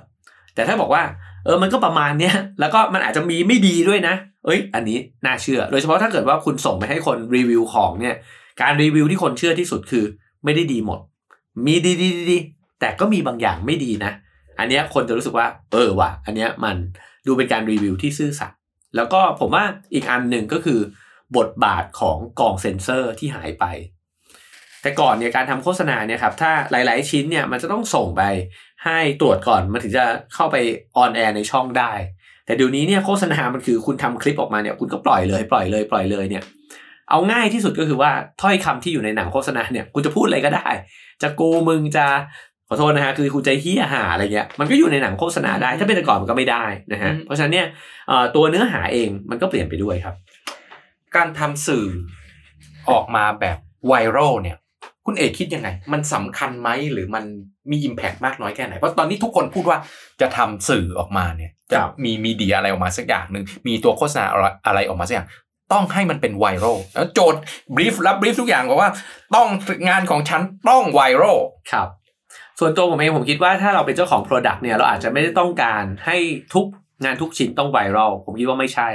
[0.55, 1.03] แต่ถ้าบอกว่า
[1.45, 8.17] เออมันก็ประมาณเนี้ยแล้วก็มันอาจจะมีไม่ดีด้วยนะ เอ้ย อันนี้น่าเชื่อ โดยเฉพาะถ้าเกิดว่าคุณส่งไปให้คนรีวิวของเนี่ย
[8.61, 10.05] การรีวิวที่คนเชื่อที่สุดคือ
[10.45, 11.01] ไม่ได้ดีหมด
[11.67, 12.39] มีดีดีดีดี
[12.81, 14.13] แต่ก็มีบางอย่างไม่ดีนะ
[14.59, 16.77] อันเนี้ยคนจะรู้สึกว่า เออว่ะ อันเนี้ยมัน
[17.27, 18.59] ดูเป็นการรีวิวที่ซื่อสัตย์
[18.97, 20.81] แล้วก็ผมว่าอีกอันหนึ่งก็คือ
[21.37, 23.65] บทบาทของกล่องเซ็นเซอร์ที่หายไป
[24.83, 28.23] แต่ก่อนเนี่ยการทำโฆษณาเนี่ยครับถ้าหลาย ๆ ชิ้นเนี่ยมันจะต้องส่งไป
[28.85, 30.57] ให้ตรวจก่อนมันถึงจะเข้าไป
[30.97, 31.93] on air ในช่องได้
[32.47, 36.45] แต่เดี๋ยวนี้เนี่ยโฆษณา มันคือคุณทำคลิปออกมาเนี่ยคุณก็ปล่อยเลยปล่อยเลยปล่อยเลยเนี่ย
[37.11, 38.11] เอาง่ายที่สุดก็คือว่า
[38.43, 40.69] ถ้อยคำที่อยู่ในหนังโฆษณาเนี่ยคุณจะพูดอะไรก็ได้
[41.23, 42.07] จะกูมึงจะ
[42.69, 47.67] ขอโทษนะฮะคือคุณจะเฮี้ยหาอะไรเงี้ยมันก็อยู่ในหนังโฆษณาได้ ถ้าเป็นแต่ก่อนมันก็ไม่ได้นะฮะเพราะฉะนั้นเนี่ย
[48.09, 50.15] เอ่อตัวเนื้อหาเองมันก็เปลี่ยนไปด้วยครับ
[51.17, 51.87] การทำสื่อ
[52.91, 54.57] ออกมาแบบไวรัลเนี่ย
[55.11, 57.25] คุณเอกคิดยังไง มันสำคัญไหมหรือมัน
[57.71, 59.79] มีอิมแพกมากน้อยแค่ไหน เพราะตอนนี้ทุกคนพูดว่า
[60.21, 64.27] จะทำสื่อออกมาเนี่ยจะครับมีมีเดียอะไรออกมาสักอย่างหนึ่งมีตัวโฆษณา
[64.67, 65.29] อะไรออกมาสักอย่าง
[65.73, 67.41] ต้องให้มันเป็นไวรัลแล้วโจทย์
[67.75, 68.91] บรีฟรับบรีฟทุกอย่างบอกว่า
[69.35, 69.49] ต้อง
[69.89, 71.39] งานของฉันต้องไวรัล
[71.73, 71.89] ครับ
[72.59, 76.17] ส่วนตัวผมเองผมคิดว่าถ้าเราเป็นเจ้าของ Product เนี่ยเราอาจจะไม่ได้ต้องการให้
[76.55, 76.67] ทุก
[77.05, 78.89] งานทุกชิ้นต้องไวรัลผมคิดว่าไม่ใช่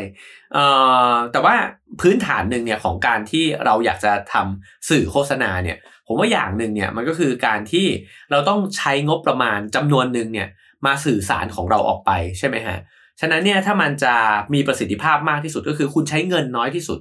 [0.54, 0.66] เอ่
[1.12, 1.56] อแต่ว่า
[2.02, 7.86] พื้นฐานหนึ่งเนี่ยของการที่เราอยากจะทำสื่อโฆษณาเนี่ย ผมว่าอย่างหนึ่งเนี่ยมันก็คือการที่
[8.32, 10.48] เราต้องใช้งบประมาณจำนวนหนึ่งเนี่ย
[10.86, 12.78] มาสื่อสารของเราออกไปใช่ไหมฮะ
[13.22, 14.14] ฉะนั้นเนี่ยถ้ามันจะ
[14.54, 17.00] มีประสิทธิภาพมากที่สุดก็คือคุณใช้เงินน้อยที่สุด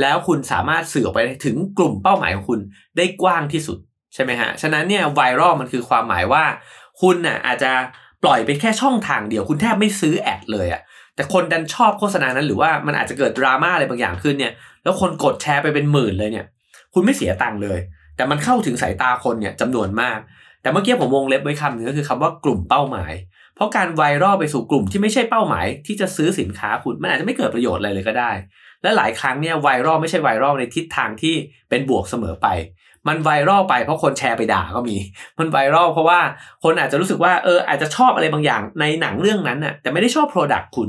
[0.00, 2.60] แล้วคุณสามารถสื่อออกไปถึงกลุ่มเป้าหมายของคุณ
[2.96, 3.78] ได้กว้างที่สุด
[4.14, 6.44] ใช่ไหมฮะฉะนั้นเนี่ยไวรัลมันคือความหมายว่า
[7.00, 7.72] คุณน่ะอาจจะ
[8.22, 10.82] ปล่อยไปแค่ช่องทางเดียว คุณแทบไม่ซื้อแอดเลยอะ
[11.14, 16.46] แต่คนดันชอบโฆษณานั้นหรือว่ามันอาจจะเกิดดราม่าอะไรบางอย่างขึ้นเนี่ยแล้วคนกดแชร์ไปเป็นหมื่นเลยเนี่ย
[16.94, 17.78] คุณไม่เสียตังค์เลย
[18.18, 20.18] แต่มันเข้าถึงสายตาคนเนี่ยจำนวนมาก
[20.62, 23.12] แต่เมื่อกี้ผมวงเล็บไว้คำหนึงก็คือคำว่ากลุ่มเป้าหมาย
[23.54, 28.32] เพราะการไวรัลไปสู่กลุ่มที่ไม่ใช่เป้าหมาย ที่จะซื้อสินค้าคุณมันอาจจะไม่เกิดประโยชน์อะไรเลยก็ได้
[28.82, 31.34] และหลายครั้งเนี่ยไวรัลไม่ใช่ไวรัลในทิศทางที่
[31.68, 32.48] เป็นบวกเสมอไป
[33.08, 34.96] มันไวรัลไปเพราะคนแชร์ไปด่าก็มี
[35.38, 36.20] มันไวรัลเพราะว่า
[36.64, 40.88] คนอาจจะรู้สึกว่าเอออาจจะชอบอะไรบางอย่างในหนังเรื่องนั้นน่ะแต่ไม่ได้ชอบ Product คุณ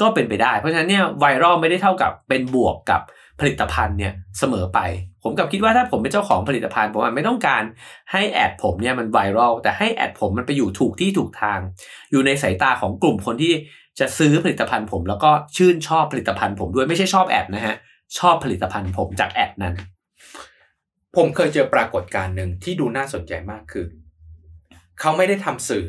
[0.00, 3.00] ก็เป็นไปได้ เพราะฉะนั้นเนี่ยไวรัลไม่ได้เท่ากับเป็นบวกกับ
[3.40, 4.80] ผลิตภัณฑ์เนี่ยเสมอไป
[5.22, 7.62] ผมกับคิดว่าถ้าผมเป็นเจ้าของผลิตภัณฑ์ผมอาจไม่ต้องการ
[8.12, 11.60] ให้แอดผมเนี่ยมันไวรัลแต่ให้แอดผมมันไปอยู่ถูกที่ถูกทาง
[12.10, 13.52] อยู่ในสายตาของกลุ่มคนที่
[14.00, 17.76] จะซื้อผลิตภัณฑ์ผม แล้วก็ชื่นชอบผลิตภัณฑ์ผมด้วยไม่ใช่ชอบแอดนะฮะ
[18.18, 19.74] ชอบผลิตภัณฑ์ผมจากแอดนั้น
[21.16, 23.86] ผมเคยเจอปรากฏการณ์หนึ่งที่ดูน่าสนใจมากคือ
[25.00, 25.86] เขาไม่ได้ทำสื่อ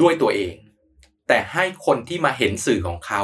[0.00, 0.54] ด้วยตัวเอง
[1.28, 3.22] แต่ให้คนที่มาเห็นสื่อของเขา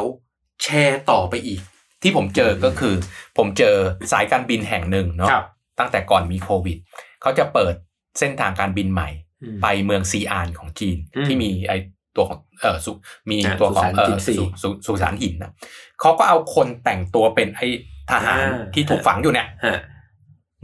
[0.63, 1.61] แชร์ต่อไปอีก
[2.03, 2.95] ที่ผมเจอก็คือ
[3.39, 3.75] ผมเจอ
[4.13, 5.45] สายการบินแห่งหนึ่งเนาะครับ
[5.79, 6.79] ตั้งแต่ก่อนมีโควิด
[7.23, 7.75] เขาจะเปิด
[8.19, 9.09] เส้นทางการบินใหม่
[9.43, 11.73] อืมไปเมืองซีอานของจีนอืมที่มีไอ
[12.17, 12.91] ตัวของเออสุ
[13.31, 15.53] มีอ่าตัวของสุสานเอจิอนซีสุสุสุสานหินนะ
[16.01, 17.61] เขาก็เอาคนแต่งตัวเป็นไอ
[18.11, 19.81] ทหารอ่าที่ถูกฝังอยู่เนี่ยฮะ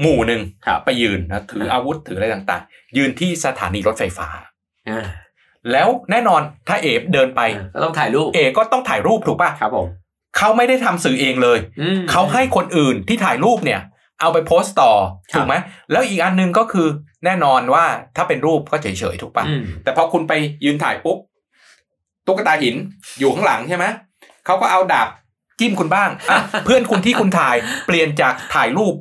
[0.01, 4.29] หมู่หนึ่งครับไปยืนนะถืออาวุธถืออะไรต่างๆ ยืนที่สถานีรถไฟฟ้า
[4.91, 5.07] อ่า
[5.73, 7.41] แล้วแน่นอนถ้าเอฟเดินไป
[7.75, 9.87] ก็ต้องถ่ายรูปเอก็ต้องถ่ายรูปถูกป่ะครับผม
[10.39, 13.81] เขาไม่ได้ทำสื่อเองเลยอืมเขาให้คนอื่นที่ถ่ายรูปเนี่ย
[14.21, 14.93] เอาไปโพสต์ต่อ
[15.33, 15.55] ครับถูกไหม
[15.91, 16.87] แล้วอีกอันหนึงก็คือ
[17.25, 17.85] แน่นอนว่า
[18.17, 20.33] ถ้าเป็นรูปก็เฉยๆถูกป่ะอืมแต่พอคุณไป
[20.65, 21.19] ยืนถ่ายปุ๊บ
[22.27, 22.75] ตุ๊กตาหิน
[23.19, 23.85] อยู่ข้างหลังใช่ไหม
[24.47, 25.09] เขาก็เอาดาบ
[25.59, 27.57] จิ้มคุณบ้างอะเพื่อนคุณที่คุณถ่าย
[27.87, 28.95] เปลี่ยนจากถ่ายรูป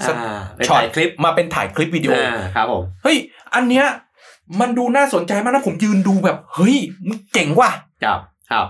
[0.00, 3.16] อ่าเป็นช็อตถ่ายคลิปมาเป็นถ่ายคลิปวิดีโออ่าครับผมเฮ้ย
[3.54, 3.86] อันเนี้ย
[4.60, 6.76] มันดูน่าสนใจมากนะผมยืนดูแบบ เฮ้ย
[7.06, 7.70] มึงเจ๋งว่ะ
[8.04, 8.20] ครับ
[8.50, 8.66] ครับ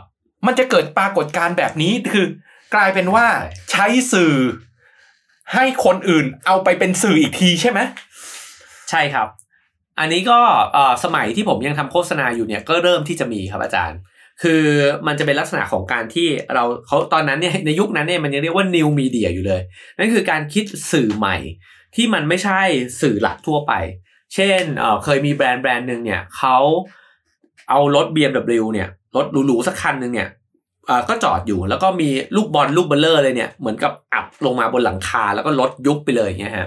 [0.47, 2.27] มันจะเกิดปรากฏการณ์แบบนี้คือ
[2.75, 3.27] กลายเป็นว่า
[3.71, 4.35] ใช้สื่อ
[5.55, 7.81] ให้คนอื่นเอาไปเป็นสื่ออีกทีใช่ไหม
[8.91, 9.29] ใช่ครับ
[10.01, 10.39] อันนี้ก็
[10.73, 13.99] เอ่อสมัยที่ผมยังทำโฆษณาอยู่เนี่ยก็เริ่มที่จะมีครับอาจารย์
[14.43, 14.63] คือ
[15.07, 19.63] มันจะเป็นลักษณะของการที่เราเขาตอนนั้นเนี่ยในยุคนั้นเนี่ยมันยังเรียกว่า new media อยู่เลย
[19.99, 21.37] นั่นคือการคิดสื่อใหม่
[21.95, 22.61] ที่มันไม่ใช่
[23.01, 23.73] สื่อหลักทั่วไป
[24.35, 26.59] เช่นเอ่อเคยมีแบรนด์แบรนด์หนึ่งเนี่ยเขา
[27.71, 30.29] เอารถ BMW เนี่ย รถหรูๆสักคันหนึ่งเนี่ย
[31.09, 36.67] ก็จอดอยู่แล้วก็มีลูกบอลลูกเบ้อเร่อเลยเนี่ยเหมือนกับอัดลงมาบนหลังคาแล้วก็รถยุบไปเลยอย่างเงี้ยฮะ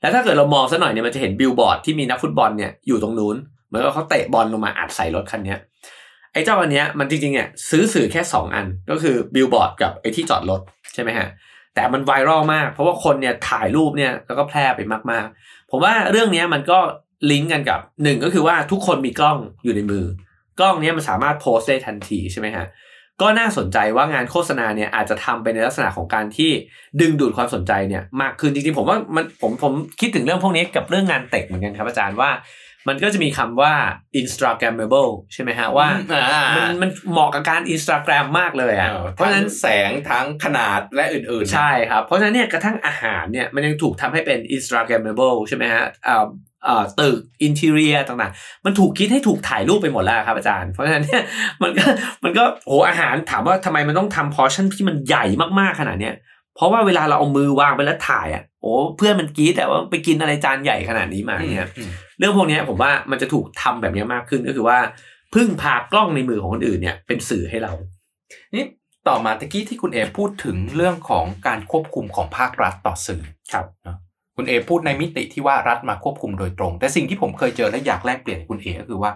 [0.00, 3.36] แล้วถ้าเกิดเรามองสักหน่อยเนี่ยมันจะเห็นบิลบอร์ดที่มีนักฟุตบอลเนี่ยอยู่ตรงนู้น
[3.66, 5.58] เหมือนกับเขาเตะบอลลงมาอัดใส่รถคันเนี้ย
[6.32, 10.60] ไอ้เจ้าอันเนี้ยมันจริงๆเนี่ยซื้อสื่อแค่ 2 อันก็คือบิลบอร์ดกับไอ้ที่จอดรถ
[10.94, 11.28] ใช่ไหมฮะ
[11.74, 14.80] แต่มันไวรัลมาก เพราะว่าคนเนี่ยถ่ายรูปเนี่ยแล้วก็แพร่ไป
[15.10, 16.78] มากๆ ผมว่าเรื่องเนี้ยมันก็
[17.30, 20.04] ลิงก์กันกับหนึ่งก็คือว่าทุกคนมีกล้องอยู่ในมือ
[20.60, 22.66] กล้องเนี้ยมันสามารถโพสต์ได้ทันทีใช่ไหมฮะ
[23.20, 26.50] ก็น่าสนใจว่างานโฆษณาเนี่ยอาจจะทำไปในลักษณะของการที่
[27.00, 32.30] ดึงดูดความสนใจเนี่ยมากขึ้นจริงๆผมว่ามันผมผมคิดถึงเรื่องพวกนี้กับเรื่องงานเต็กเหมือนกันครับอาจารย์ว่า
[32.88, 33.74] มันก็จะมีคำว่า
[34.20, 46.26] Instagrammable ใช่ไหมฮะว่าอ่ามันมันเหมาะกับการ Instagram มากเลยอะเพเพราะราะฉะนั้นั้นนแสงทั้งขนาดและอื่นๆ ใช่ครับ เพราะฉะนั้นเนี่ยกระทั่งอาหารเนี่ยมันยังถูกทำให้เป็น Instagrammable ใช่ไหมฮะอ่าอ่า
[47.00, 51.22] ตึกอินเท i รียต่างๆ มันถูกคิดให้ถูกถ่ายรูปไปหมดแล้วครับอาจารย์ เพราะฉะนั้นเนี่ย
[51.62, 51.84] มันก็
[52.24, 55.24] มันก็โหอาหารถามว่าทำไมมันต้องทำพอชั่นที่มันใหญ่
[55.60, 56.14] มากๆขนาดเนี้ย
[56.56, 64.78] เพราะว่าเวลาเราเอามือวางไปแล้วถ่ายอะโอ้เพื่อนมันกรี๊ดแต่ว่าไปกินอะไรจานใหญ่ขนาดนี้มาเนี่ยอืมเรื่องพวกเนี้ยผมว่ามันจะถูกทำแบบเนี้ยมากขึ้นก็คือว่า
[65.34, 67.72] พึ่งพากล้องในมือของคนอื่นเนี่ยเป็นสื่อให้เรา
[68.54, 68.64] นี่
[69.08, 73.66] ต่อมาตะกี้ที่คุณเอพูดถึงเรื่องของการควบคุมของภาครัฐต่อสื่อครับ
[74.38, 79.10] คุณเอพูดในมิติที่ว่ารัฐมาควบคุมโดยตรง แต่สิ่งที่ผมเคยเจอและอยากแลกเปลี่ยนกับคุณเอก็คือว่า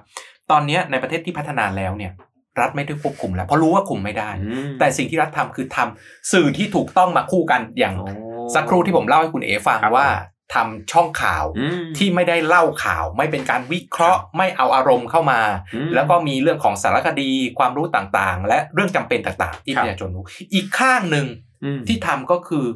[0.51, 2.13] ตอนเนี้ยในประเทศที่พัฒนาแล้วเนี่ย
[2.61, 4.31] รัฐไม่ได้ควบคุมแล้ว เพราะรู้ว่าคุมไม่ได้
[4.79, 8.09] แต่สิ่งที่รัฐทำคือทำสื่อที่ถูกต้องมาคู่กันอย่างอ๋อ
[8.55, 10.09] สักครู่ที่ผมเล่าให้คุณเอฟังครับว่า
[10.55, 15.41] ทำช่องข่าวอืมที่ไม่ได้เล่าข่าว ไม่เป็นการวิเคราะห์ ไม่เอาอารมณ์เข้ามา
[15.75, 21.27] อืมแล้วก็มีเรื่องของสารคดีความรู้ต่างๆ และเรื่องจำเป็นต่างๆ ที่ครัปบระชาชนรู้อีกข้างหนึ่ง
[21.65, 22.67] อืมที่ทำก็คือ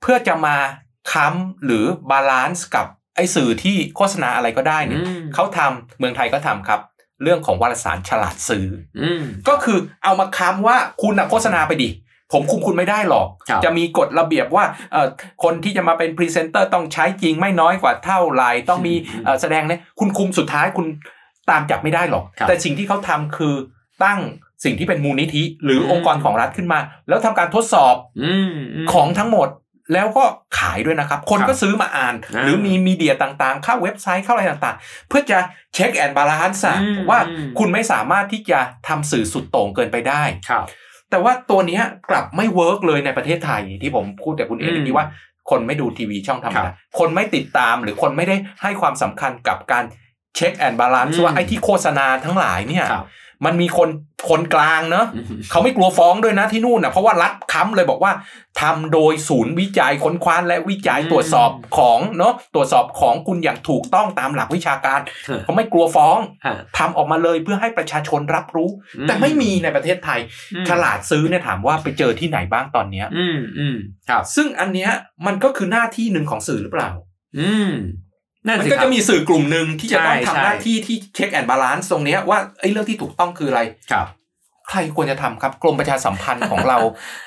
[0.00, 0.56] เพื่อจะมา
[1.12, 2.86] ค้ำหรือ balance กับ
[3.16, 6.80] ไอ้สื่อที่โฆษณาอะไรก็ได้เนี่ยอืมเขาทำเมืองไทยก็ทำครับ
[7.22, 8.66] เรื่องของวารสารฉลาดซื้อ
[9.02, 11.90] อืมก็คือเอามาค้ำว่าคุณน่ะโฆษณาไปดิ
[12.32, 15.06] ผมคุมคุณไม่ได้หรอกครับจะมีกฎระเบียบว่าเอ่อ
[15.42, 18.94] คนที่จะมาเป็นพรีเซนเตอร์ต้องใช้จริงไม่น้อยกว่าเท่าไหร่ต้องมี
[19.24, 20.86] เอ่อแสดงเนี่ยคุณคุมสุดท้ายคุณ
[21.50, 23.54] ตามจับไม่ได้หรอกครับแต่สิ่งที่เขาทำคือ
[24.04, 24.20] ตั้ง
[24.64, 26.78] สิ่งที่เป็นมูลนิธิ หรืออมองค์กรของรัฐขึ้นมา
[27.08, 27.94] แล้วทำการทดสอบ
[28.24, 28.50] อืม
[28.84, 29.48] มของทั้งหมด
[29.92, 30.24] แล้วก็
[30.58, 35.38] ขายด้วยนะครับ คนครับก็ซื้อมาอ่านอ่าหรือมี media ต่างๆ เข้าเว็บไซต์เข้าอะไรต่างๆ เพื่อจะ
[35.74, 38.58] check and balance อืมว่าอืมคุณไม่สามารถที่จะ
[38.88, 40.64] ทำสื่อสุดโต่งเกินไปได้ครับ
[41.10, 45.06] แต่ว่าตัวเนี้ยกลับไม่ work เลยในประเทศไทยที่ผมพูดแต่คุณเออืมที่ว่า
[45.50, 49.84] คนไม่ดูทีวีช่องธรรมครัดาบคนไม่ติดตามหรือคนไม่ได้ให้ความสำคัญกับการ
[50.36, 53.06] check and balance อืมว่าไอ้ที่โฆษณาทั้งหลายเนี่ยครับ
[53.44, 53.88] มันมีคน
[54.30, 58.12] คนกลางเนอะอืมเขาไม่กลัวฟ้องด้วยนะที่นู่นนะเพราะว่ารัฐค้ำเลยบอกว่า
[58.60, 70.20] ทำโดยศูนย์วิจัยค้นคว้าและวิจัยอืมตรวจสอบของเนาะตรวจสอบของคุณอย่างถูกต้องตามหลักวิชาการฮะเขาไม่กลัวฟ้องฮะทำออกมาเลยเพื่อให้ประชาชนรับรู้อืมแต่ไม่มีในประเทศไทย
[70.54, 73.76] อืมฉลาดซื้อเนี่ยถามว่าไปเจอที่ไหนบ้างตอนเนี้ย อืมอืม
[74.10, 74.90] ครับ ซึ่งอันเนี้ย
[75.26, 76.90] มันก็คือหน้าที่หนึ่งของสื่อหรือเปล่า
[77.38, 78.05] อืมนั่น
[78.58, 83.60] มันสิครับก็จะมีสื่อกลุ่มหนึ่งที่จะต้องใช่ทำใช่หน้าที่ที่ check and balance ตรงเนี้ยว่าไอ้เรื่องที่ถูกต้องคืออะไร
[83.92, 84.08] ครับ
[84.70, 86.78] ใครควรจะทำครับกรมประชาสัมพันธ์ของเรา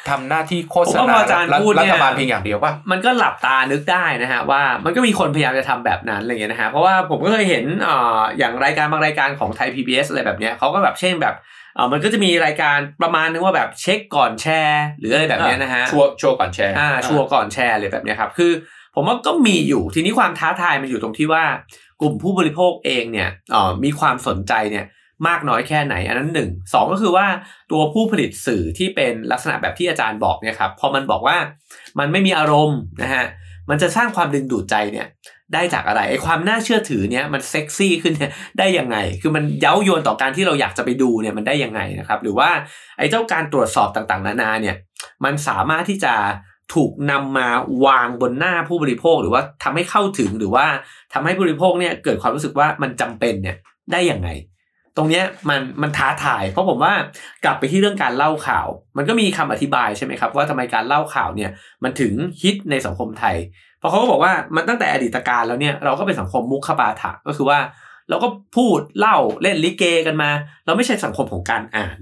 [0.10, 11.36] ทำหน้าที่โฆษณา ผมว่าพออาจารย์รัฐพูดเนี่ยรัฐบาลเพียงอย่างเดียวป่ะมันก็หลับตานึกได้นะฮะว่ามันก็มีคนพยายามจะทำแบบนั้นอะไรเงี้ยนะฮะเพราะว่าผมก็เคยเห็นอ่าอย่างรายการบางรายการของไทย PBS อะไรแบบเนี้ยเขาก็แบบเช่นแบบ
[11.78, 18.52] อ่ามันก็จะมีรายการประมาณนึงว่าแบบเช็คก่อนแชร์ หรืออะไรแบบเนี้ยนะฮะชัวร์ชัวร์ก่อนแชร์อ่าชัวร์ก่อนแชร์เลยแบบเนี้ยครับคือ
[18.96, 21.44] ผมว่าก็มีอยู่ทีนี้ความท้าทายมันอยู่ตรงที่ว่า
[22.02, 24.86] กลุ่มผู้บริโภคเองเนี่ยอ่อมีความสนใจเนี่ย
[25.28, 27.28] มากน้อยแค่ไหนอันนั้นหนึ่งสองก็คือว่า
[27.72, 31.38] ตัวผู้ผลิตสื่อที่เป็นลักษณะแบบที่อาจารย์บอกเนี่ยครับพอมันบอกว่า
[32.00, 33.26] มันไม่มีอารมณ์นะฮะ
[33.70, 35.08] มันจะสร้างความดึงดูดใจเนี่ย
[35.54, 42.50] ได้จากอะไรไอ้ความน่าเชื่อถือเนี่ยมันเซ็กซี่ขึ้นเนี่ยได้ยังไง คือมันเย้ายวนต่อการที่เราอยากจะไปดูเนี่ยมันได้ยังไงนะครับ หรือว่า
[42.98, 44.76] ไอ้เจ้าการตรวจสอบต่างๆ นานาเนี่ย
[45.26, 46.14] มันสามารถที่จะ
[46.74, 47.48] ถูกนำมา
[47.86, 50.66] วางบนหน้าผู้บริโภคหรือว่าทำให้เข้าถึงหรือว่า
[51.14, 53.58] ทำให้ผู้บริโภคเนี่ยเกิดความรู้สึกว่ามันจำเป็นเนี่ย
[53.92, 54.30] ได้ยังไง
[54.98, 56.94] ตรงเนี้ยมันมันท้าทาย เพราะผมว่า
[57.46, 58.68] กลับไปที่เรื่องการเล่าข่าว
[58.98, 61.52] มันก็มีคำอธิบายใช่ไหมครับว่าทำไมการเล่าข่าวเนี่ย
[61.84, 63.36] มันถึงฮิตในสังคมไทย
[63.80, 67.60] เพราะเขาก็บอกว่ามันตั้งแต่อดีตการแล้วเนี่ยเราก็เป็นสังคมมุขปาฐะก็คือว่า
[68.10, 70.30] เราก็พูดเล่าเล่นลิเกกันมา
[70.66, 71.98] เราไม่ใช่สังคมของการอ่าน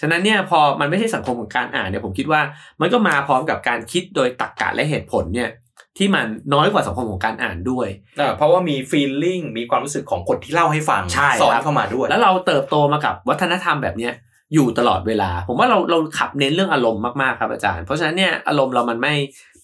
[0.00, 2.40] ฉะนั้นเนี่ยพอมันไม่ใช่สังคมของการอ่านเนี่ยผมคิดว่า
[2.80, 5.50] มันก็มาพร้อมกับการคิดโดยตรรกะและเหตุผลเนี่ย
[5.98, 7.88] ที่มันน้อยกว่าสังคมของการอ่านด้วย
[8.18, 14.14] เออเพราะว่ามี feeling มีความรู้สึกของคนที่เล่าให้ฟังใช่ครับสอดเข้ามาด้วย แล้วเราเติบโตมากับวัฒนธรรมแบบเนี้ย
[14.54, 19.14] อยู่ตลอดเวลา ผมว่าเราเราขับเน้นเรื่องอารมณ์มากๆครับอาจารย์ เพราะฉะนั้นเนี่ยอารมณ์เรามันไม่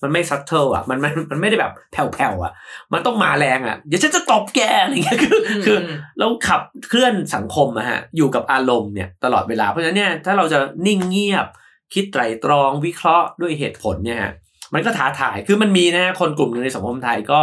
[0.04, 2.52] มันไม่ subtle อะมันมันมันไม่ได้แบบแผ่วๆอะ
[2.92, 5.78] มันต้องมาแรงอะเดี๋ยวฉันจะตบแกอะไรเงี้ยคือคือ
[6.18, 11.46] เราขับเคลื่อนสังคมอะฮะอยู่กับอารมณ์เนี่ยตลอดเวลาเพราะฉะนั้นเนี่ยถ้าเราจะนิ่งเงียบ
[11.94, 14.32] คิดไตรตรองวิเคราะห์ด้วยเหตุผลเนี่ยฮะ
[14.74, 17.40] มันก็ท้าทายคือมันมีนะฮะคนกลุ่มหนึงในสังคมไทยก็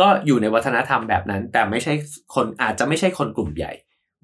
[0.00, 1.92] ก็อยู่ในวัฒนธรรมแบบนั้น แต่ไม่ใช่
[2.34, 3.72] คนอาจจะไม่ใช่คนกลุ่มใหญ่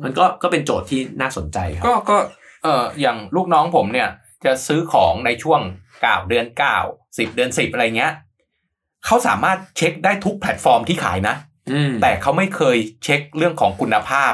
[0.04, 2.16] มันก็ก็เป็นโจทย์ที่น่าสนใจครัก็บก็
[2.62, 4.08] เอออย่างลูกน้องผมเนี่ย
[4.44, 5.60] จะซื้อของในช่วง
[6.00, 6.78] เก้าเดือนเก้า
[7.18, 8.12] สิบเดือนสิบอะไรเงี้ย
[9.06, 11.34] เขาสามารถเช็คได้ทุกแพลตฟอร์มที่ขายนะ
[11.72, 14.32] อืมแต่เขาไม่เคยเช็คเรื่องของคุณภาพ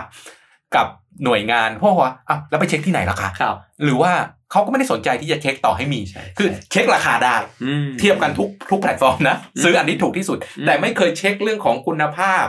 [0.77, 0.87] กับ
[1.25, 4.13] หน่วยงานเพราะว่าอ้าวแล้วไปเช็คที่ไหนล่ะคะครับหรือว่า
[4.51, 12.47] เขาก็ไม่ได้สนใจที่จะเช็คต่อให้มีใช่คือเช็คราคาได้อืมเทียบกันทุกทุกแพลตฟอร์มนะอืมซื้ออันที่ถูกที่สุดอืมแต่ไม่เคยเช็คเรื่องของคุณภาพ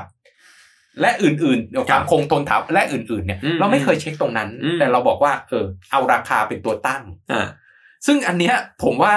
[1.01, 7.47] และอื่นๆความคงทนถาวรและอื่นๆเนี่ยอืมเราไม่เคยเช็คตรงนั้นอืมแต่เราบอกว่า เออ เอาราคาเป็นตัวตั้งอ่า
[8.05, 9.15] ซึ่งอันเนี้ยผมว่า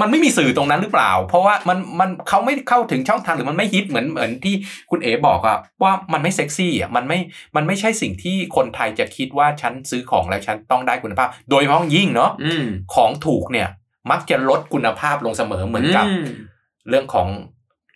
[0.00, 4.54] มันไม่มีสื่อตรงนั้นหรือเปล่า เพราะว่ามันมันเขาไม่เข้าถึงช่องทางหรือมันไม่ฮิตเหมือนเหมือนที่
[4.90, 7.18] คุณเอ๋บอกอะว่ามันไม่เซ็กซี่อะมันไม่
[7.56, 12.64] มันไม่ใช่สิ่งที่คนไทยจะคิดว่าฉันซื้อของแล้วฉันต้องได้คุณภาพ โดยเฉพาะยิ่งเนาะอืม
[12.94, 13.68] ของถูกเนี่ย
[14.10, 17.28] มักจะลดคุณภาพลงเสมอเหมือนกับเรื่องของ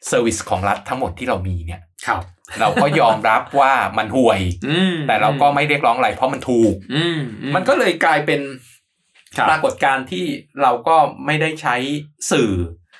[0.06, 2.22] service ของรัฐทั้งหมดที่เรามีเนี่ยครับ
[2.60, 8.75] เราก็ยอมรับว่ามันห่วยอืมแต่เราก็ไม่เรียกร้องอะไรเพราะมันถูกอืมอืมันก็เลยกลายเป็นครับ
[9.50, 10.24] ปรากฏการณ์ที่
[10.62, 11.76] เราก็ไม่ได้ใช้
[12.30, 12.50] สื่อ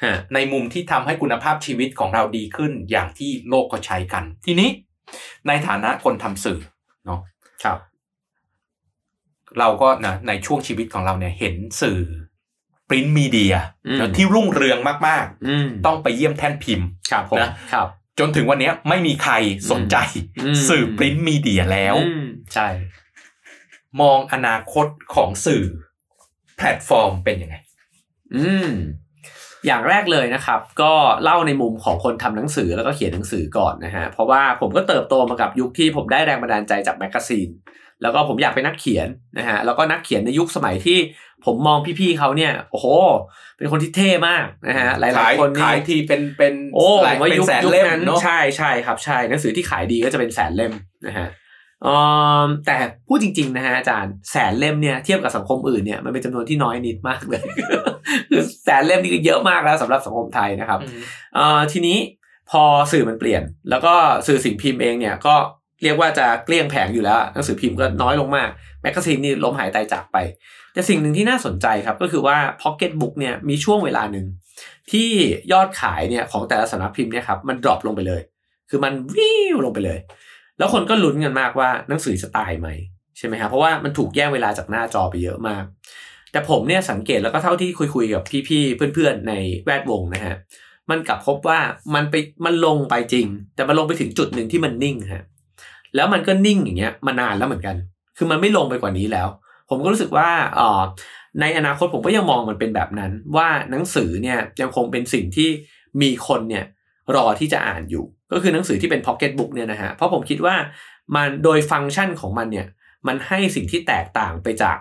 [0.05, 4.69] ฮะในมุมที่ทำให้คุณภาพชีวิตของเราดีขึ้นอย่างที่โลกก็ใช้กัน ทีนี้
[5.49, 6.59] ในฐานะคนทำสื่อ
[7.07, 7.21] เนาะ
[7.65, 7.79] ครับ
[9.59, 12.01] เราก็นะในช่วงชีวิตของเราเนี่ยเห็นสื่อ
[12.89, 13.55] ปริ้นมีเดีย
[13.87, 14.79] อืมที่รุ่งเรือง
[15.09, 19.35] มากอืมๆต้องไปเยี่ยมแท่นพิมพ์ครับผมนะครับจนถึงวันนี้ไม่มีใคร
[19.71, 19.97] สนใจ
[20.45, 22.69] อืมสื่อ print media แล้วอืมใช่
[24.01, 25.65] มองอนาคตของสื่อ
[26.57, 27.57] แพลตฟอร์มเป็นยังไง
[28.35, 28.71] อืม
[29.67, 30.93] อย่างแรกเลยนะครับ ก็
[31.23, 37.49] เล่าในมุมของคนทำหนังสือแล้วก็เขียนหนังสือก่อนนะฮะเพราะว่าผมก็เติบโตมากับยุคที่ผมได้แรงบันดาลใจจากแมกกาซีน
[38.03, 40.99] แล้วก็ผมอยากเป็นนักเขียนนะฮะแล้วก็นักเขียนในยุคสมัยที่
[41.45, 42.87] ผมมองพี่ๆเขาเนี่ยโอ้โห
[43.57, 50.73] เป็นคนที่เท่มากนะฮะหลายขายๆคนนี่ขายทีเป็นเป็นโอ้หผลายมว่าเป็นยุคแสนยุคเล่มนั้นเนาะใช่ใช่ครับใช่หนังสือที่ขายดีก็จะเป็นแสนเล่ม
[51.07, 51.46] นะฮะอืม
[52.67, 57.43] แต่พูดจริง ๆ นะฮะอาจารย์แสนเล่มเนี่ยเทียบกับสังคมอื่นเนี่ยมันเป็นจำนวนที่น้อยนิดมากเลย
[58.31, 61.01] คือแสนเล่มนี่ก็เยอะมากแล้วสำหรับสังคมไทยนะครับอืม
[61.35, 61.99] เอ่อทีนี้
[62.51, 62.63] พอ
[62.93, 63.95] สื่อมันเปลี่ยน แล้วก็
[64.27, 65.35] สื่อสิ่งพิมพ์เองเนี่ยก็
[65.83, 68.49] เรียกว่าจะเกลี้ยงแผงอยู่แล้วหนังสือพิมพ์ก็น้อยลงมาก
[68.83, 70.17] แมกกาซีนนี่ล้มหายตายจากไป
[70.73, 74.27] แต่สิ่งหนึ่งที่น่าสนใจครับก็คือว่า Pocket Book เนี่ยมีช่วงเวลาหนึ่ง
[74.93, 75.11] ที่
[75.53, 78.21] ยอดขายเนี่ยของแต่ละสำนักพิมพ์เนี่ยครับมัน drop ลงไปเลย
[78.71, 79.99] คือมันวูบลงไปเลย
[80.59, 82.69] แล้วคนก็ลุ้นกันมากว่าหนังสือจะตายไหม
[83.19, 85.65] ใช่ไหมครับเพราะว่ามันถูกแย่งเวลาจากหน้าจอไปเยอะมาก
[86.33, 89.35] แต่ผมเนี่ยสังเกตแล้วก็เท่าที่คุยๆกับพี่ๆเพื่อนๆใน
[89.65, 90.37] แวดวงนะฮะ
[90.91, 91.59] มันกลับพบว่า
[91.95, 95.25] มันไปมันลงไปจริง แต่มันลงไปถึงจุดหนึ่งที่มันนิ่งฮะ
[95.95, 97.77] แล้วมันก็นิ่งอย่างเงี้ยมานานแล้วเหมือนกัน
[98.17, 99.29] คือมันไม่ลงไปกว่านี้แล้ว
[99.71, 100.29] ผมก็รู้สึกว่า
[100.59, 100.81] อ่อ
[101.41, 105.49] ในอนาคตผมก็ยังมองมันเป็นแบบนั้น ว่าหนังสือเนี่ยยังคงเป็นสิ่งที่
[106.03, 106.65] มีคนเนี่ย
[107.15, 110.55] รอที่จะอ่านอยู่ ก็คือหนังสือที่เป็นพ็อกเก็ตบุ๊กเนี่ยนะฮะเพราะผมคิดว่า
[111.17, 112.67] มันโดยฟังก์ชันของมันเนี่ย
[113.07, 114.77] มันให้สิ่งที่แตกต่างไปจาก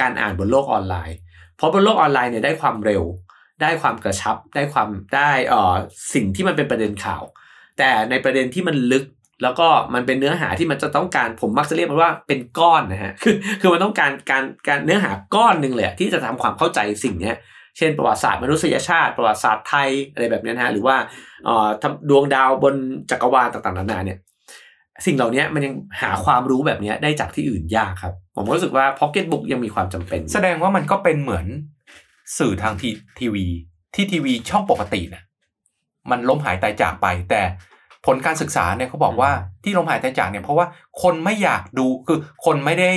[0.00, 1.16] การอ่านบนโลกออนไลน์
[1.56, 3.02] เพราะบนโลกออนไลน์เนี่ยได้ความเร็ว
[3.62, 5.30] ได้ความกระชับ ได้ความได้
[6.14, 7.22] สิ่งที่มันเป็นประเด็นข่าว
[7.78, 9.04] แต่ในประเด็นที่มันลึก
[9.42, 17.36] แล้วก็มันเป็นเนื้อหาที่มันจะต้องการผมมักจะเรียกมันว่าเป็นก้อนนะฮะคือคือมันต้องการการการเนื้อหาก้อนหนึ่งเลยที่จะทำความเข้าใจสิ่งเนี้ย
[17.76, 20.96] เช่นประวัติศาสตร์มนุษยชาติ ประวัติศาสตร์ไทยอะไรแบบเนี้ยนะฮะหรือว่า
[21.44, 22.74] เอ่อทำดวงดาวบน
[23.10, 24.18] จักรวาลต่างๆนานาเนี่ย
[25.06, 31.46] สิ่งเหล่านี้มันยังหาความรู้แบบเนี้ยได้จากที่อื่นยากครับ ผมก็รู้สึกว่าพ็อกเก็ตบุ๊กยังมีความจำเป็น แสดงว่ามันก็เป็นเหมือน
[32.38, 33.46] สื่อทางทีทีวี
[33.94, 35.24] ที่ทีวีช่องปกติเนี่ย
[36.10, 37.42] มันล้มหายตายจากไป แต่
[38.06, 39.30] ผลการศึกษาเนี่ยเขาบอกว่า
[39.64, 40.66] ที่ล้มหายตายจากเนี่ยเพราะว่า
[41.02, 42.92] คนไม่อยากดูคือคนไม่ได้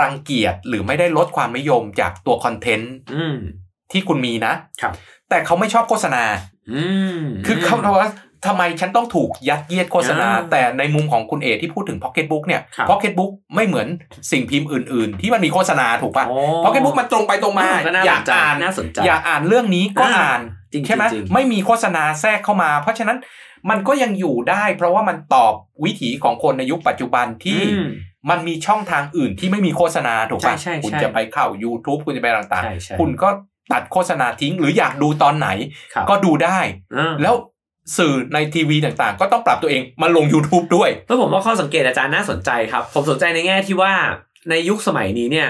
[0.00, 3.36] รังเกียจหรือไม่ได้ลดความนิยมจากตัวคอนเทนต์อืม
[3.92, 4.92] ที่คุณมีนะครับ
[5.28, 6.22] แต่เขาไม่ชอบโฆษณา
[6.72, 6.82] อื
[7.18, 8.10] มคือเขาบอกว่า
[8.46, 13.86] ทำไมฉันต้องถูกยัดเยียดโฆษณาอ่าแต่ในมุมของคุณเอที่พูดถึง Pocket Book เนี่ยครับ Pocket Book ไม่เหมือน
[14.30, 20.40] สิ่งพิมพ์อื่น ๆ ที่มันมีโฆษณาถูกป่ะโอ้ Pocket Book มันตรงไปตรงมาก็น่าอสยากนใจอ่านน่าสนใจอยากอ่านเรื่องนี้ก็อ่าอ่าน
[20.72, 23.18] จริงๆใช่ไหมจริงไม่มีโฆษณาแทรกเข้ามา เพราะฉะนั้น
[23.70, 25.54] มันก็ยังอยู่ได้ เพราะว่ามันตอบ
[25.84, 27.88] วิถีของคนในยุคปัจจุบันที่อืม
[28.30, 33.28] มันมีช่องทางอื่นที่ไม่มีโฆษณาถูกป่ะใช่ใช่ใช่คุณจะไปเข้า YouTube คุณจะไปต่างใช่ใช่ๆคุณก็
[33.72, 35.48] ตัดโฆษณาทิ้ง หรืออยากดูตอนไหน
[35.94, 36.58] ครับก็ดูได้
[36.96, 37.34] อ่าแล้ว
[37.98, 43.92] สื่อในทีวีต่างๆ ก็ต้องปรับตัวเองมาลง YouTube ด้วยเพื่อผมว่าข้อสังเกตอาจารย์น่าสนใจครับ ผมสนใจในแง่ที่ว่า
[44.50, 45.48] ในยุคสมัยนี้เนี่ย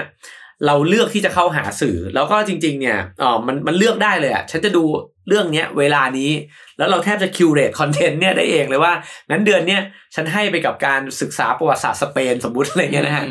[0.65, 4.83] เราเลือกที่จะเข้าหาสื่อ แล้วก็จริง ๆ เนี่ยเออมันมันเลือกได้เลยอะฉันจะดู
[5.27, 6.31] เรื่องเนี้ยเวลานี้
[6.77, 8.93] แล้วเราแทบจะ curate content เนี่ยได้เองเลยว่า
[9.29, 9.81] งั้นเดือนเนี้ย
[10.15, 13.25] ฉันให้ไปกับการศึกษาประวัติศาสตร์สเปนสมมุติอะไรเงี้ยนะฮะ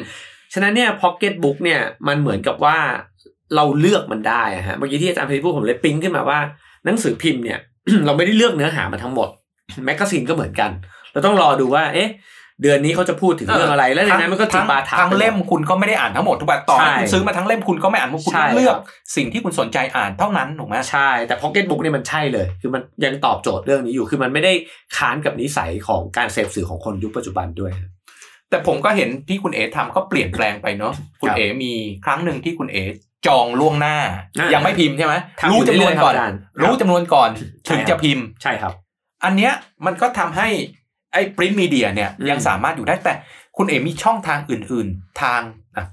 [0.54, 2.78] ฉะนั้นเนี่ยพ็อกเก็ตบุ๊กเนี่ยมันเหมือนกับว่า
[3.56, 6.38] เราเลือกมันได้อะฮะเมื่อกี้ที่อาจารย์พิพูดผมเลยปิ๊งขึ้นมาว่า
[6.84, 7.58] หนังสือพิมพ์เนี่ย
[8.06, 9.28] เราไม่ได้เลือกเนื้อหามาทั้งหมด
[9.84, 10.70] แมกกาซีนก็เหมือนกัน
[11.12, 12.10] เราต้องรอดูว่า เอ๊ะ
[12.62, 18.84] เดือนนี้เขาจะพูดถึงเรื่องอะไร แล้วในนั้นมันก็จิทั้งปาถะทั้งเล่มคุณก็ไม่ได้อ่านทั้งหมดทุกแบบต่อให้ใช่คุณซื้อมาทั้งเล่มคุณก็ไม่อ่านเพราะคุณใช่เลือกครับ
[19.16, 24.52] สิ่งที่คุณสนใจอ่านเท่านั้นถูกไหมใช่ แต่พ็อกเก็ตบุ๊กเนี่ยมันใช่เลย คือมันยังตอบโจทย์เรื่องนี้อยู่ คือมันไม่ได้
[24.96, 27.72] ค้านกับนิสัยของการเสพสื่อของคนยุคปัจจุบันด้วย
[28.50, 30.92] แต่ผมก็เห็นที่คุณเอทำก็เปลี่ยนแปลงไปเนาะ
[31.22, 31.72] คุณเอมี
[32.04, 32.78] ครั้งหนึ่งที่คุณเอ
[33.26, 33.96] จองล่วงหน้า
[34.38, 37.30] อ่ายัยังไม่พิมพ์ใช่ไหมทำอยู่รู้จำนวนก่อนเรื่อยๆครับอาจารย์รู้จำนวนก่อน
[37.64, 38.72] ใช่ถึงครับจะพิมพ์ใช่ครับ
[39.24, 39.52] อันเนี้ย
[39.86, 40.48] มันก็ทำให้
[41.12, 43.14] ไอ้ปริ้นมีเดียเนี่ยอืมยังสามารถอยู่ได้แต่
[43.56, 45.42] คุณเอมีช่องทางอื่น ๆ ทาง
[45.76, 45.86] อะ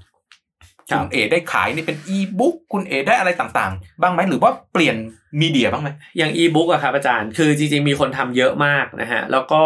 [0.90, 4.96] ครับคุณเอได้ขายนี่เป็นอีบุ๊กคุณเอได้อะไรต่างๆ บ้างไหมหรือว่าเปลี่ยน
[5.40, 9.62] มีเดียบ้างไหมอย่างอีบุ๊กอะครับอาจารย์คือจริงๆ มีคนทำเยอะมากนะฮะแล้วก็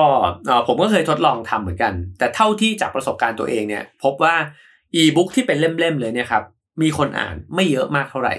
[0.47, 4.35] เอ่อผมก็เคยทดลองทำเหมือนกัน แต่เท่าที่จากประสบการณ์ตัวเองเนี่ย พบว่า
[4.95, 6.45] อีบุ๊กที่เป็นเล่มๆเลยเนี่ยครับ
[6.83, 8.35] มีคนอ่านไม่เยอะมากเท่าไหร่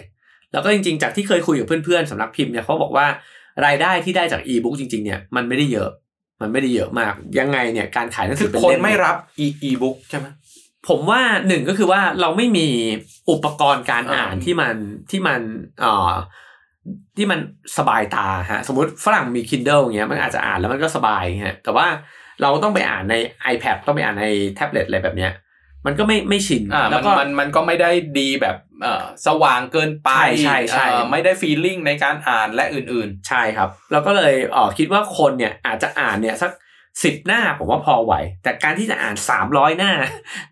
[0.51, 3.07] แล้วก็จริงๆ จากที่เคยคุยกับเพื่อนๆสำนักพิมพ์เนี่ยเขาบอกว่า
[3.65, 5.89] รายได้ที่ได้จากอีบุ๊กจริงๆเนี่ยมันไม่ได้เยอะ
[6.41, 10.27] มันไม่ได้เยอะมากยังไงเนี่ยการขายหนังคืสืออเป็นคนเล่มไม่รับอีอีบุ๊กใช่ไหม
[10.88, 12.67] ผมว่าหนึ่งก็คือว่าเราไม่มี
[13.31, 14.75] อุปกรณ์การอ่านอ่าที่มัน
[15.11, 15.41] ที่มัน
[15.79, 16.11] เอ่อ
[17.17, 17.39] ที่มัน
[17.77, 21.88] สบายตาฮะสมมติฝรั่งมี Kindle อย่างเงี้ยมันอาจจะอ่านแล้วมันก็สบายฮะแต่ว่า
[22.41, 23.15] เราต้องไปอ่านใน
[23.53, 25.31] iPad ต้องไปอ่านในแท็บเล็ตอะไรแบบเนี้ย
[25.86, 30.09] มันก็ไม่ไม่ชินอ่าแล้มัวนก็มันมันก็ไม่ได้ดีแบบเอ่อสว่างเกินไป
[30.43, 36.51] ใช่ใช่ใช่เอ่อไม่ได้ฟีลลิ่งในการอ่านและอื่นใช่ครับเราก็เลยเออคิดว่าคนเนี่ยอาจจะอ่านเนี่ยสัก
[37.03, 38.13] สิบหน้าผมว่าพอไหว
[38.43, 39.91] แต่การที่จะอ่านสามร้อยหน้า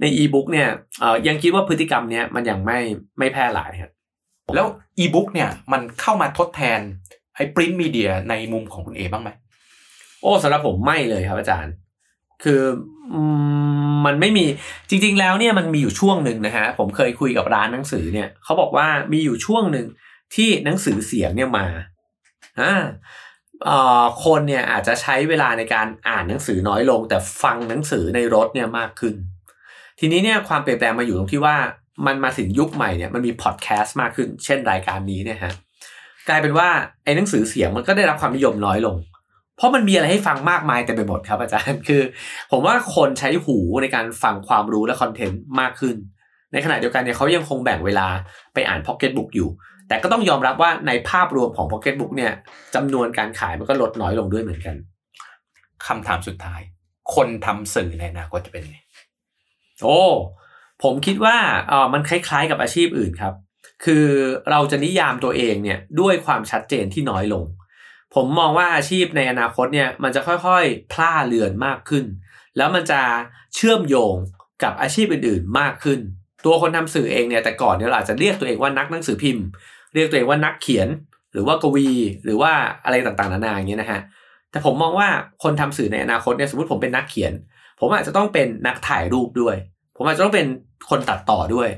[0.02, 0.70] ในอีบุ๊กเนี่ย
[1.00, 2.80] เออยังคิดว่าพฤติกรรมเนี้ยมันยังไม่
[3.20, 4.68] ไม่แพร่หลายครับๆแล้ว
[4.98, 6.80] อีบุ๊กเนี่ยมันเข้ามาทดแทน
[7.36, 9.30] ไอ้ปริ้นมีเดียในมุมของคุณเอบ้างไหม
[10.22, 11.74] โอ้สำหรับผมไม่เลยครับอาจารย์
[12.44, 12.62] คือ
[13.14, 13.22] อื
[13.85, 14.46] ม มันไม่มี
[14.90, 19.88] จริง ๆ แล้วเนี่ยมันมีอยู่ช่วงหนึ่งนะฮะผมเคยคุยกับร้านหนังสือเนี่ยเขาบอกว่ามีอยู่ช่วงหนึ่ง
[20.36, 21.66] ที่หนังสือเสียงเนี่ยมา
[22.62, 22.74] อ่า
[23.66, 29.16] เอ่อคนเนี่ยอาจจะใช้เวลาในการอ่านหนังสือน้อยลง แต่ฟังหนังสือในรถเนี่ยมากขึ้น
[30.00, 31.58] ทีนี้เนี่ยความเปลี่ยนแปลงมาอยู่ตรงที่ว่า
[32.06, 35.54] มันมาถึงยุคใหม่เนี่ยมันมีพอดแคสต์มากขึ้น เช่นรายการนี้เนี่ยฮะ
[36.30, 36.70] กลายเป็นว่า
[37.04, 38.96] ไอ้หนังสือเสียงมันก็ได้รับความนิยมน้อยลง
[39.58, 42.02] เพราะมันมีอะไรให้ฟังมากมายเต็มไปหมดครับอาจารย์คือ
[42.52, 45.96] ผมว่าคนใช้หูในการฟังความรู้และ content มากขึ้น
[46.54, 48.08] ในขณะเดียวกันเนี่ยเขายังคงแบ่งเวลา
[48.54, 49.50] ไปอ่านพ็อกเก็ตบุ๊กอยู่
[49.88, 52.34] แต่ก็ต้องยอมรับว่าในภาพรวมของพ็อกเก็ตบุ๊กเนี่ย
[52.76, 54.76] จำนวนการขายมันก็ลดน้อยลงด้วยเหมือนกัน
[55.88, 56.62] คำถามสุดท้าย
[57.16, 58.78] คนทำสื่อในอนาคตจะเป็นไง
[59.84, 60.02] โอ้
[60.84, 61.38] ผมคิดว่า
[61.70, 63.34] เออมันคล้ายๆกับอาชีพอื่นครับ
[63.86, 64.06] คือ
[64.52, 67.46] เราจะนิยามตัวเองเนี่ยด้วยความชัดเจนที่น้อยลง
[68.16, 72.06] ผมมองว่าอาชีพในอนาคตเนี่ยมันจะค่อยๆพล่าเลือนมากขึ้น
[72.58, 73.02] แล้วมันจะ
[73.56, 74.16] เชื่อมโยง
[74.64, 76.00] กับอาชีพอื่นๆมากขึ้น
[76.46, 79.46] ตัวคนทำสื่อเองเนี่ยแต่ก่อนเนี่ยเราอาจจะเรียกตัวเองว่านักหนังสือพิมพ์
[79.94, 80.88] เรียกตัวเองว่านักเขียน
[81.34, 81.90] หรือว่ากวี
[82.24, 82.52] หรือว่า
[82.86, 84.02] อะไรต่างๆนานาอย่างเงี้ยนะฮะ
[84.52, 85.10] แต่ผมมองว่า
[85.44, 87.34] คนทำสื่อในอนาคตเนี่ยสมมติผมเป็นนักเขียน
[87.80, 89.56] ผมอาจจะต้องเป็นนักถ่ายรูปด้วย
[89.98, 90.48] ผมอาจจะต้องเป็น
[90.90, 91.70] คนตัดต่อด้วย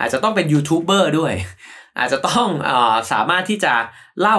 [0.00, 1.32] อาจจะต้องเป็นยูทูบเบอร์ด้วย
[1.98, 3.74] อาจจะต้องเออสามารถที่จะ
[4.20, 4.38] เล่า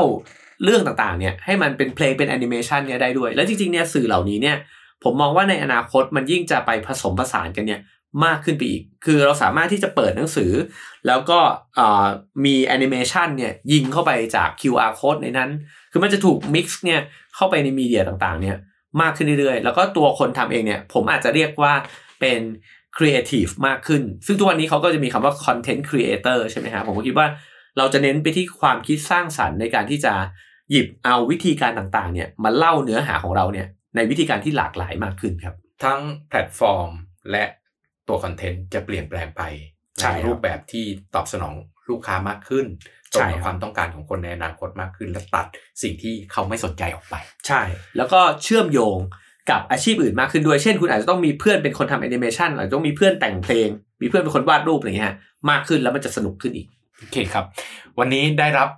[0.64, 4.58] เรื่องต่างๆเนี่ยให้มันเป็นเพลงเป็นแอนิเมชันเนี่ยได้ด้วย แล้วจริงๆเนี่ยสื่อเหล่านี้เนี่ย
[5.04, 7.82] ผมมองว่าในอนาคตมันยิ่งจะไปผสมผสานกันเนี่ย
[8.26, 10.52] มากขึ้นไปอีก คือเราสามารถที่จะเปิดหนังสือ
[11.08, 11.40] แล้วก็
[12.46, 15.50] มีแอนิเมชันเนี่ยยิงเข้าไปจาก QR code ในนั้น
[15.92, 17.00] คือมันจะถูก mix เนี่ย
[17.36, 18.58] เข้าไปใน media ต่างๆเนี่ย
[19.02, 21.74] มากขึ้นเรื่อยๆ แล้วก็ตัวคนทำเองเนี่ยผมอาจจะเรียกว่า
[22.20, 22.42] เป็น
[22.98, 27.28] ครีเอทีฟมากขึ้น ซึ่งทุกวันนี้เขาก็จะมีคำว่า content creator ใช่ไหมฮะผมก็คิดว่า
[27.78, 30.14] เราจะเน้นไปที่ความคิดสร้างสรรค์ในการที่จะ
[30.72, 36.00] หยิบเอาวิธีการต่างๆเนี่ยมาเล่าเนื้อหาของเราเนี่ยในวิธีการที่หลากหลายมากขึ้นครับ ทั้ง
[36.30, 36.90] แพลตฟอร์ม
[37.32, 37.44] และ
[38.08, 39.42] ตัว content จะเปลี่ยนแปลงไป
[40.00, 41.54] ใช่ในครับรูปแบบที่ตอบสนอง
[41.90, 42.66] ลูกค้ามากขึ้น
[43.14, 45.46] ใช่ครักับบความต้องการของคนในอนาคตมากขึ้น และตัด
[45.82, 47.16] สิ่งที่เขาไม่สนใจออกไป
[47.48, 47.62] ใช่
[47.98, 48.98] แล้วก็เชื่อมโยง
[49.52, 53.70] กับอาชีพอื่นมากขึ้นด้วย เช่น คุณอาจจะต้องมีเพื่อนเป็นคนทำแอนิเมชันอาจจะต้องมีเพื่อนแต่งเพลง
[54.02, 55.16] มีเพื่อนเป็นคนวาดรูปอะไรเงี้ยฮะ
[55.50, 56.68] มากขึ้นแล้วมันจะสนุกขึ้นอีก
[56.98, 57.46] โอเคครับ
[58.00, 58.70] วันนี้ได้รับ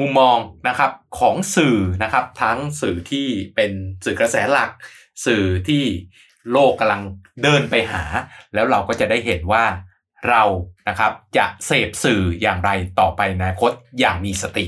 [0.00, 0.36] มุมมอง
[0.68, 3.72] นะครับของสื่อนะครับทั้งสื่อที่เป็น
[4.04, 4.70] สื่อกระแสหลัก
[5.26, 5.84] สื่อที่
[6.52, 7.02] โลกกำลัง
[7.42, 8.04] เดินไปหา
[8.54, 9.64] แล้วเราก็จะได้เห็นว่า
[10.28, 10.42] เรา
[10.88, 12.70] นะครับจะเสพสื่ออย่างไร
[13.00, 14.66] ต่อไปในอนาคตอย่างมีสติ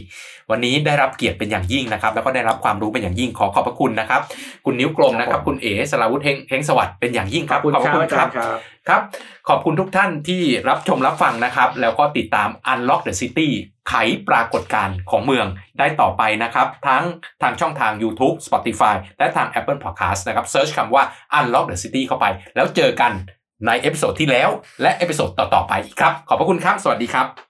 [0.50, 4.20] วันนี้ได้รับเกียรติเป็นอย่างยิ่งนะครับ แล้วก็ได้รับความรู้เป็นอย่างยิ่งขอขอบพระคุณนะครับ
[4.64, 8.28] คุณนิ้วกลมนะครับ คุณเอ๋สราวุธเฮงเฮงสวัสดิ์เป็นอย่างยิ่งครับพระคุณครับ
[8.88, 9.02] ครับ
[9.48, 13.48] ขอบคุณทุกท่านที่รับชมรับฟังนะครับ แล้วก็ติดตาม Unlock the City
[13.88, 13.94] ไข
[14.28, 15.46] ปรากฏการณ์ของเมือง
[15.78, 17.04] ได้ต่อไปนะครับ ทั้ง
[17.42, 21.04] ทางช่องทาง YouTube Spotify และทาง Apple Podcast นะครับ search คำว่า
[21.38, 23.12] Unlock the City เข้าไป แล้วเจอกัน
[23.66, 24.50] ใน episode ที่แล้ว
[24.82, 27.45] และ episode ต่อๆไปอีกครับ ขอบพระคุณครับ สวัสดีครับ